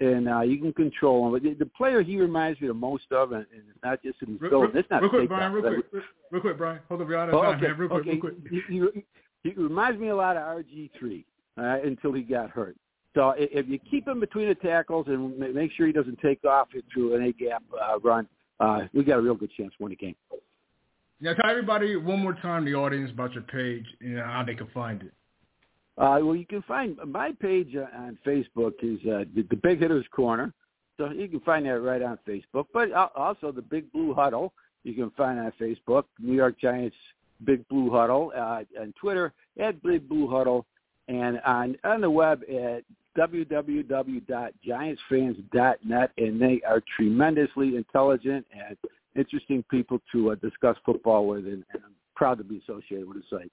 [0.00, 1.32] and uh, you can control him.
[1.32, 4.22] But the, the player he reminds me the most of, and, and it's not just
[4.22, 4.70] in his building.
[4.74, 5.52] It's not real quick, Brian.
[5.52, 6.80] Real quick, real, real quick, Brian.
[6.88, 7.30] Hold on, Brian.
[7.32, 7.68] Oh, okay.
[7.68, 7.78] Man.
[7.78, 8.10] Real quick, okay.
[8.10, 8.34] real quick.
[8.50, 9.04] He, he,
[9.54, 11.24] he reminds me a lot of RG3
[11.58, 12.76] uh, until he got hurt.
[13.14, 16.68] So if you keep him between the tackles and make sure he doesn't take off
[16.74, 18.28] into an A-gap uh, run,
[18.60, 20.16] uh, we got a real good chance to win the game.
[21.20, 24.66] Now, tell everybody one more time, the audience, about your page and how they can
[24.74, 25.12] find it.
[25.96, 30.04] Uh, well, you can find my page on Facebook is uh, the, the Big Hitters
[30.14, 30.52] Corner.
[30.98, 32.66] So you can find that right on Facebook.
[32.74, 34.52] But also the Big Blue Huddle
[34.84, 36.04] you can find on Facebook.
[36.18, 36.96] New York Giants
[37.44, 40.64] Big Blue Huddle uh, on Twitter at Big Blue Huddle,
[41.08, 42.82] and on on the web at
[43.16, 46.10] www.giantsfans.net.
[46.18, 48.76] And they are tremendously intelligent and
[49.14, 53.18] interesting people to uh, discuss football with, and, and I'm proud to be associated with
[53.18, 53.50] the site.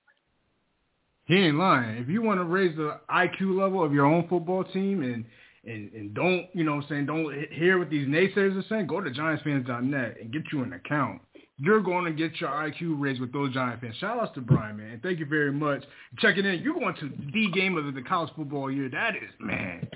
[1.26, 1.98] He ain't lying.
[1.98, 5.24] If you want to raise the IQ level of your own football team and
[5.66, 8.88] and, and don't, you know what I'm saying, don't hear what these naysayers are saying,
[8.88, 11.22] go to giantsfans.net and get you an account
[11.58, 13.96] you're going to get your IQ raised with those Giant fans.
[13.98, 15.00] Shout out to Brian, man.
[15.04, 15.84] Thank you very much.
[16.20, 16.62] Checking in.
[16.62, 18.90] You're going to the game of the college football year.
[18.90, 19.88] That is, man.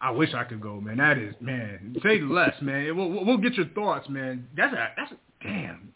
[0.00, 0.98] I wish I could go, man.
[0.98, 1.96] That is, man.
[2.02, 2.96] Say less, man.
[2.96, 4.48] We'll, we'll get your thoughts, man.
[4.56, 5.92] That's a, that's a, damn.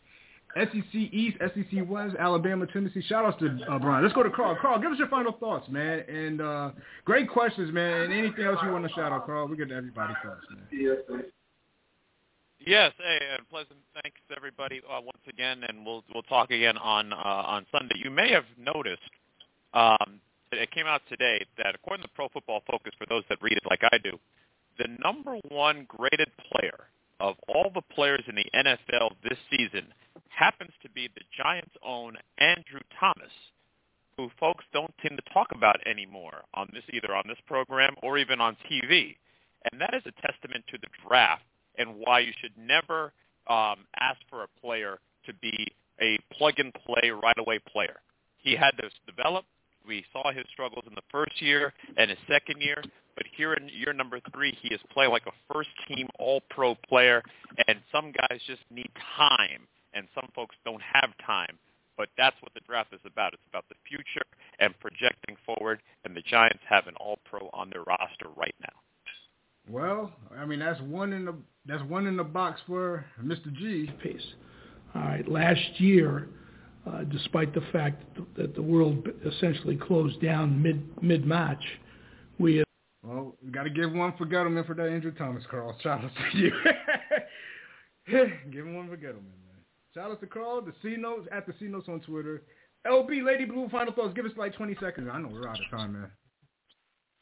[0.56, 3.02] SEC East, SEC West, Alabama, Tennessee.
[3.06, 4.02] Shout out to uh, Brian.
[4.02, 4.56] Let's go to Carl.
[4.60, 6.00] Carl, give us your final thoughts, man.
[6.08, 6.70] And uh,
[7.04, 8.02] great questions, man.
[8.02, 9.48] And anything else you want to shout out, Carl?
[9.48, 10.66] We get to everybody's thoughts, man.
[12.66, 17.12] Yes, hey, and pleasant thanks everybody uh, once again, and we'll we'll talk again on
[17.12, 17.94] uh, on Sunday.
[18.02, 19.02] You may have noticed
[19.72, 20.18] um,
[20.50, 23.62] it came out today that according to Pro Football Focus, for those that read it
[23.70, 24.18] like I do,
[24.80, 26.88] the number one graded player
[27.20, 29.86] of all the players in the NFL this season
[30.28, 33.30] happens to be the Giants' own Andrew Thomas,
[34.16, 38.18] who folks don't tend to talk about anymore on this either on this program or
[38.18, 39.14] even on TV,
[39.70, 41.44] and that is a testament to the draft
[41.78, 43.12] and why you should never
[43.48, 45.66] um, ask for a player to be
[46.00, 47.96] a plug-and-play right-away player.
[48.38, 49.44] He had to develop.
[49.86, 52.82] We saw his struggles in the first year and his second year,
[53.14, 57.22] but here in year number three, he is playing like a first-team All-Pro player,
[57.66, 61.58] and some guys just need time, and some folks don't have time.
[61.96, 63.32] But that's what the draft is about.
[63.32, 64.26] It's about the future
[64.58, 68.76] and projecting forward, and the Giants have an All-Pro on their roster right now.
[69.68, 71.34] Well, I mean that's one in the
[71.66, 73.52] that's one in the box for Mr.
[73.52, 73.90] G.
[74.02, 74.20] Pace.
[74.94, 75.28] All right.
[75.28, 76.28] Last year,
[76.86, 78.02] uh, despite the fact
[78.36, 81.62] that the world essentially closed down mid mid March,
[82.38, 82.56] we.
[82.56, 82.66] Had
[83.02, 85.76] well, we got to give one for Gettleman for that Andrew Thomas, Carl.
[85.82, 86.50] Shout out to you.
[88.50, 89.62] give him one for Gettleman, man.
[89.94, 92.42] Shout out to Carl, the C Notes, at the C Notes on Twitter.
[92.86, 94.14] LB, Lady Blue, final thoughts.
[94.14, 95.08] Give us like 20 seconds.
[95.12, 96.10] I know we're out of time, man.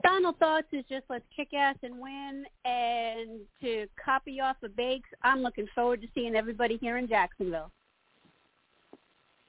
[0.05, 2.45] Final thoughts is just let's kick ass and win.
[2.65, 7.71] And to copy off of Bakes, I'm looking forward to seeing everybody here in Jacksonville.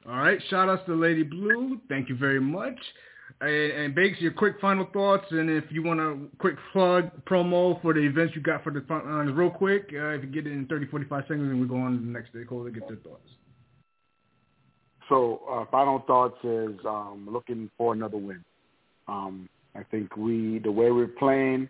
[0.08, 0.40] All right.
[0.50, 1.80] Shout outs to Lady Blue.
[1.90, 2.78] Thank you very much.
[3.42, 7.82] And, and Bakes, your quick final thoughts, and if you want a quick plug promo
[7.82, 10.48] for the events you got for the front lines, real quick, uh, if you get
[10.48, 12.88] it in 30, 45 seconds, and we go on to the next stakeholder, to get
[12.88, 13.30] their thoughts.
[15.10, 18.44] So, uh, final thoughts is um, looking for another win.
[19.08, 21.68] Um, I think we, the way we're playing,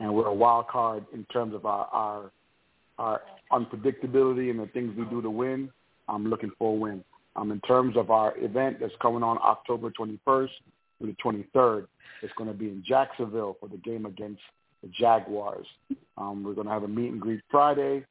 [0.00, 2.30] and we're a wild card in terms of our our,
[2.98, 5.70] our unpredictability and the things we do to win.
[6.08, 7.04] I'm looking for a win.
[7.36, 10.48] Um, in terms of our event that's coming on October 21st,
[11.00, 11.86] to the 23rd.
[12.22, 14.40] It's going to be in Jacksonville for the game against
[14.82, 15.66] the Jaguars.
[16.16, 18.04] Um, we're going to have a meet and greet Friday.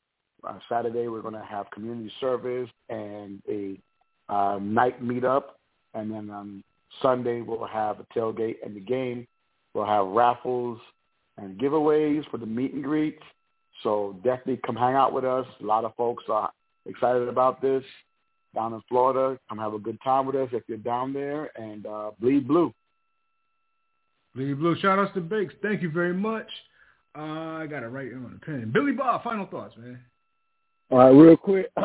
[0.43, 3.77] Uh, Saturday we're going to have community service and a
[4.29, 5.43] uh, night meetup,
[5.93, 6.63] and then on
[7.01, 9.27] Sunday we'll have a tailgate and the game.
[9.73, 10.79] We'll have raffles
[11.37, 13.21] and giveaways for the meet and greets.
[13.83, 15.45] So definitely come hang out with us.
[15.61, 16.51] A lot of folks are
[16.85, 17.83] excited about this
[18.55, 19.39] down in Florida.
[19.49, 22.73] Come have a good time with us if you're down there and uh, bleed blue.
[24.35, 24.75] Bleed blue.
[24.79, 25.53] Shout outs to Bakes.
[25.61, 26.47] Thank you very much.
[27.17, 28.71] Uh, I got it right here on the pen.
[28.73, 29.99] Billy Bob, final thoughts, man.
[30.89, 31.71] All right, real quick.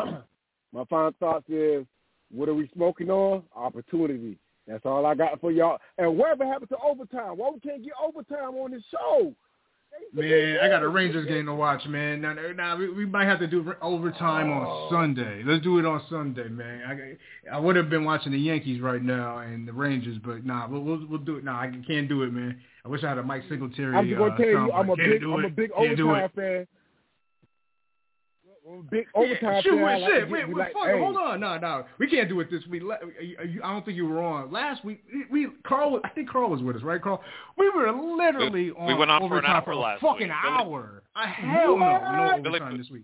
[0.73, 1.85] My final thoughts is,
[2.31, 3.43] what are we smoking on?
[3.55, 4.37] Opportunity.
[4.67, 5.77] That's all I got for y'all.
[5.97, 7.37] And whatever happened to overtime?
[7.37, 9.33] Why we can't get overtime on this show?
[10.11, 12.21] Man, I got a Rangers game to watch, man.
[12.21, 14.87] Now, now we, we might have to do overtime on oh.
[14.91, 15.43] Sunday.
[15.45, 17.17] Let's do it on Sunday, man.
[17.47, 20.67] I, I would have been watching the Yankees right now and the Rangers, but nah,
[20.67, 21.43] we'll we'll, we'll do it.
[21.43, 22.59] Nah, I can't do it, man.
[22.83, 23.95] I wish I had a Mike Singletary.
[23.95, 26.67] I'm gonna uh, tell you, I'm a big, I'm a big overtime fan
[28.89, 29.37] big overtime.
[29.41, 30.99] Yeah, shoot, wait, like shit, wait, wait like, fuck, hey.
[30.99, 32.83] hold on, no, no, we can't do it this week.
[32.83, 35.03] I don't think you were on last week.
[35.31, 37.21] We Carl, I think Carl was with us, right, Carl?
[37.57, 38.87] We were literally we, on.
[38.87, 40.31] We went on for an hour for a last fucking week.
[40.31, 41.03] hour.
[41.15, 43.03] I hell no, no Billy, overtime this week.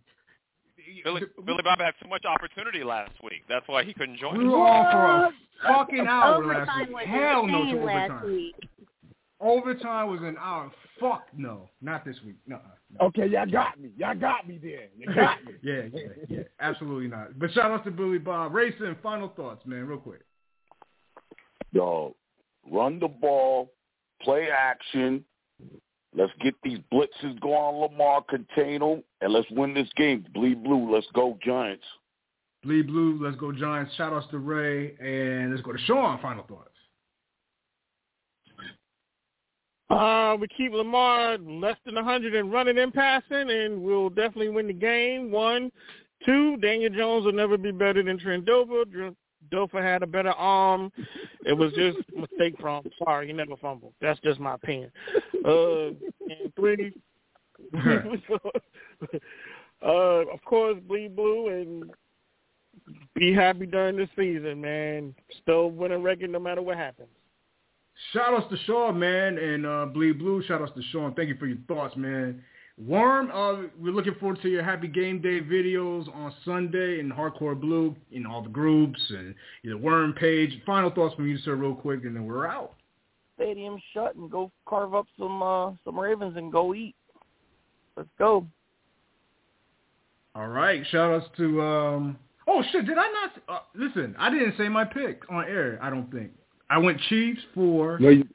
[1.04, 3.44] Billy, Billy Bob had so much opportunity last week.
[3.48, 6.96] That's why he couldn't join we were on for a fucking hour overtime last week.
[6.96, 8.32] Was Hell no to last overtime.
[8.32, 8.56] Week.
[9.42, 10.72] Overtime was an hour.
[11.00, 12.36] Fuck no, not this week.
[12.48, 12.60] No.
[12.92, 13.08] No.
[13.08, 13.92] Okay, y'all got me.
[13.98, 14.88] Y'all got me there.
[14.98, 15.54] You got me.
[15.62, 16.44] yeah, yeah, yeah.
[16.60, 17.38] Absolutely not.
[17.38, 18.54] But shout out to Billy Bob.
[18.54, 20.22] Racing, final thoughts, man, real quick.
[21.72, 22.16] Yo,
[22.72, 23.72] run the ball,
[24.22, 25.24] play action.
[26.16, 30.26] Let's get these blitzes going Lamar, contain them, and let's win this game.
[30.34, 30.92] Bleed blue.
[30.92, 31.84] Let's go Giants.
[32.64, 33.24] Bleed blue.
[33.24, 33.94] Let's go Giants.
[33.96, 36.20] Shout outs to Ray, and let's go to Sean.
[36.22, 36.69] Final thoughts.
[39.90, 44.68] Uh, we keep Lamar less than 100 and running and passing, and we'll definitely win
[44.68, 45.32] the game.
[45.32, 45.72] One.
[46.26, 49.16] Two, Daniel Jones will never be better than Trent Dilfer.
[49.52, 50.92] Dilfer had a better arm.
[51.46, 53.94] It was just mistake from Sorry, he never fumbled.
[54.02, 54.92] That's just my opinion.
[55.46, 56.94] Uh, and three,
[59.82, 61.90] uh, of course, bleed blue and
[63.16, 65.16] be happy during the season, man.
[65.42, 67.10] Still winning record no matter what happens.
[68.14, 70.42] Shout outs to Sean, man, and uh, Bleed Blue.
[70.44, 71.14] Shout outs to Sean.
[71.14, 72.42] Thank you for your thoughts, man.
[72.78, 77.60] Worm, uh, we're looking forward to your Happy Game Day videos on Sunday in Hardcore
[77.60, 79.36] Blue in all the groups and
[79.66, 80.52] the Worm page.
[80.66, 82.76] Final thoughts from you, sir, real quick, and then we're out.
[83.36, 86.96] Stadium shut and go carve up some uh, some Ravens and go eat.
[87.98, 88.48] Let's go.
[90.36, 90.86] All right.
[90.90, 91.62] Shout outs to.
[91.62, 92.18] Um,
[92.48, 92.86] oh shit!
[92.86, 93.32] Did I not?
[93.50, 95.80] Uh, listen, I didn't say my pick on air.
[95.82, 96.32] I don't think.
[96.70, 98.28] I went Chiefs four, no, you...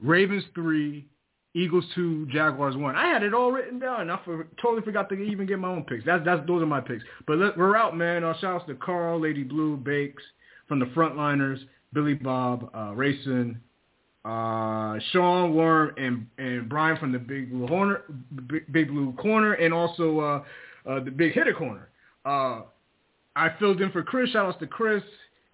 [0.00, 1.06] Ravens three,
[1.54, 2.96] Eagles two, Jaguars one.
[2.96, 4.10] I had it all written down.
[4.10, 6.04] I for, totally forgot to even get my own picks.
[6.04, 7.04] That's that's those are my picks.
[7.26, 8.24] But let, we're out, man.
[8.24, 10.22] Uh, shout outs to Carl, Lady Blue, Bakes
[10.68, 11.58] from the Frontliners,
[11.92, 13.58] Billy Bob, uh, Racing,
[14.24, 18.02] uh, Sean Worm, and and Brian from the Big Blue Corner,
[18.46, 20.44] Big, Big Blue Corner, and also uh,
[20.88, 21.88] uh, the Big Hitter Corner.
[22.24, 22.62] Uh,
[23.36, 24.30] I filled in for Chris.
[24.30, 25.02] Shout outs to Chris.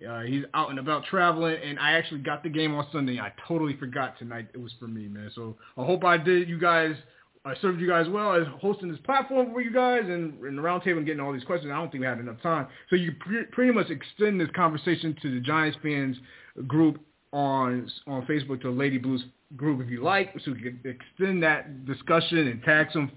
[0.07, 3.19] Uh, he's out and about traveling, and I actually got the game on Sunday.
[3.19, 5.31] I totally forgot tonight it was for me, man.
[5.35, 6.95] So I hope I did you guys,
[7.45, 10.63] I served you guys well as hosting this platform for you guys and in the
[10.63, 11.73] roundtable and getting all these questions.
[11.73, 12.69] I don't think we had enough time.
[12.91, 16.17] So you pre- pretty much extend this conversation to the Giants fans
[16.67, 17.01] group
[17.33, 19.25] on on Facebook to Lady Blues
[19.57, 23.11] group if you like, so we can extend that discussion and tag some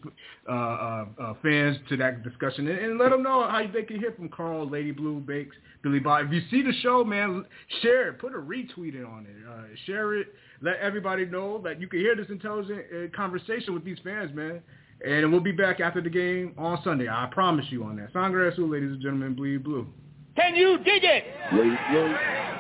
[0.48, 4.00] uh, uh, uh, fans to that discussion and, and, let them know how they can
[4.00, 6.28] hear from Carl, Lady Blue, Bakes, Billy Bob.
[6.28, 7.46] If you see the show, man,
[7.82, 10.28] share it, put a retweet it on it, uh, share it,
[10.62, 14.62] let everybody know that you can hear this intelligent uh, conversation with these fans, man.
[15.06, 17.10] And we'll be back after the game on Sunday.
[17.10, 18.14] I promise you on that.
[18.14, 19.88] Sangre Azul, ladies and gentlemen, bleed blue.
[20.36, 21.24] Can you dig it?
[21.52, 22.16] Bleed blue.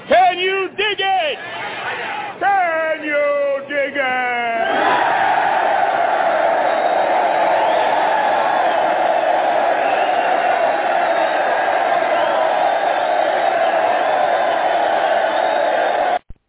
[0.09, 2.20] Can you dig it?
[2.41, 4.61] Can you dig it?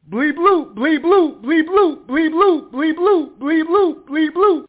[0.06, 4.66] Bleed blue, bleed blue, bleed blue, bleed blue, bleed blue, bleed blue, bleed blue.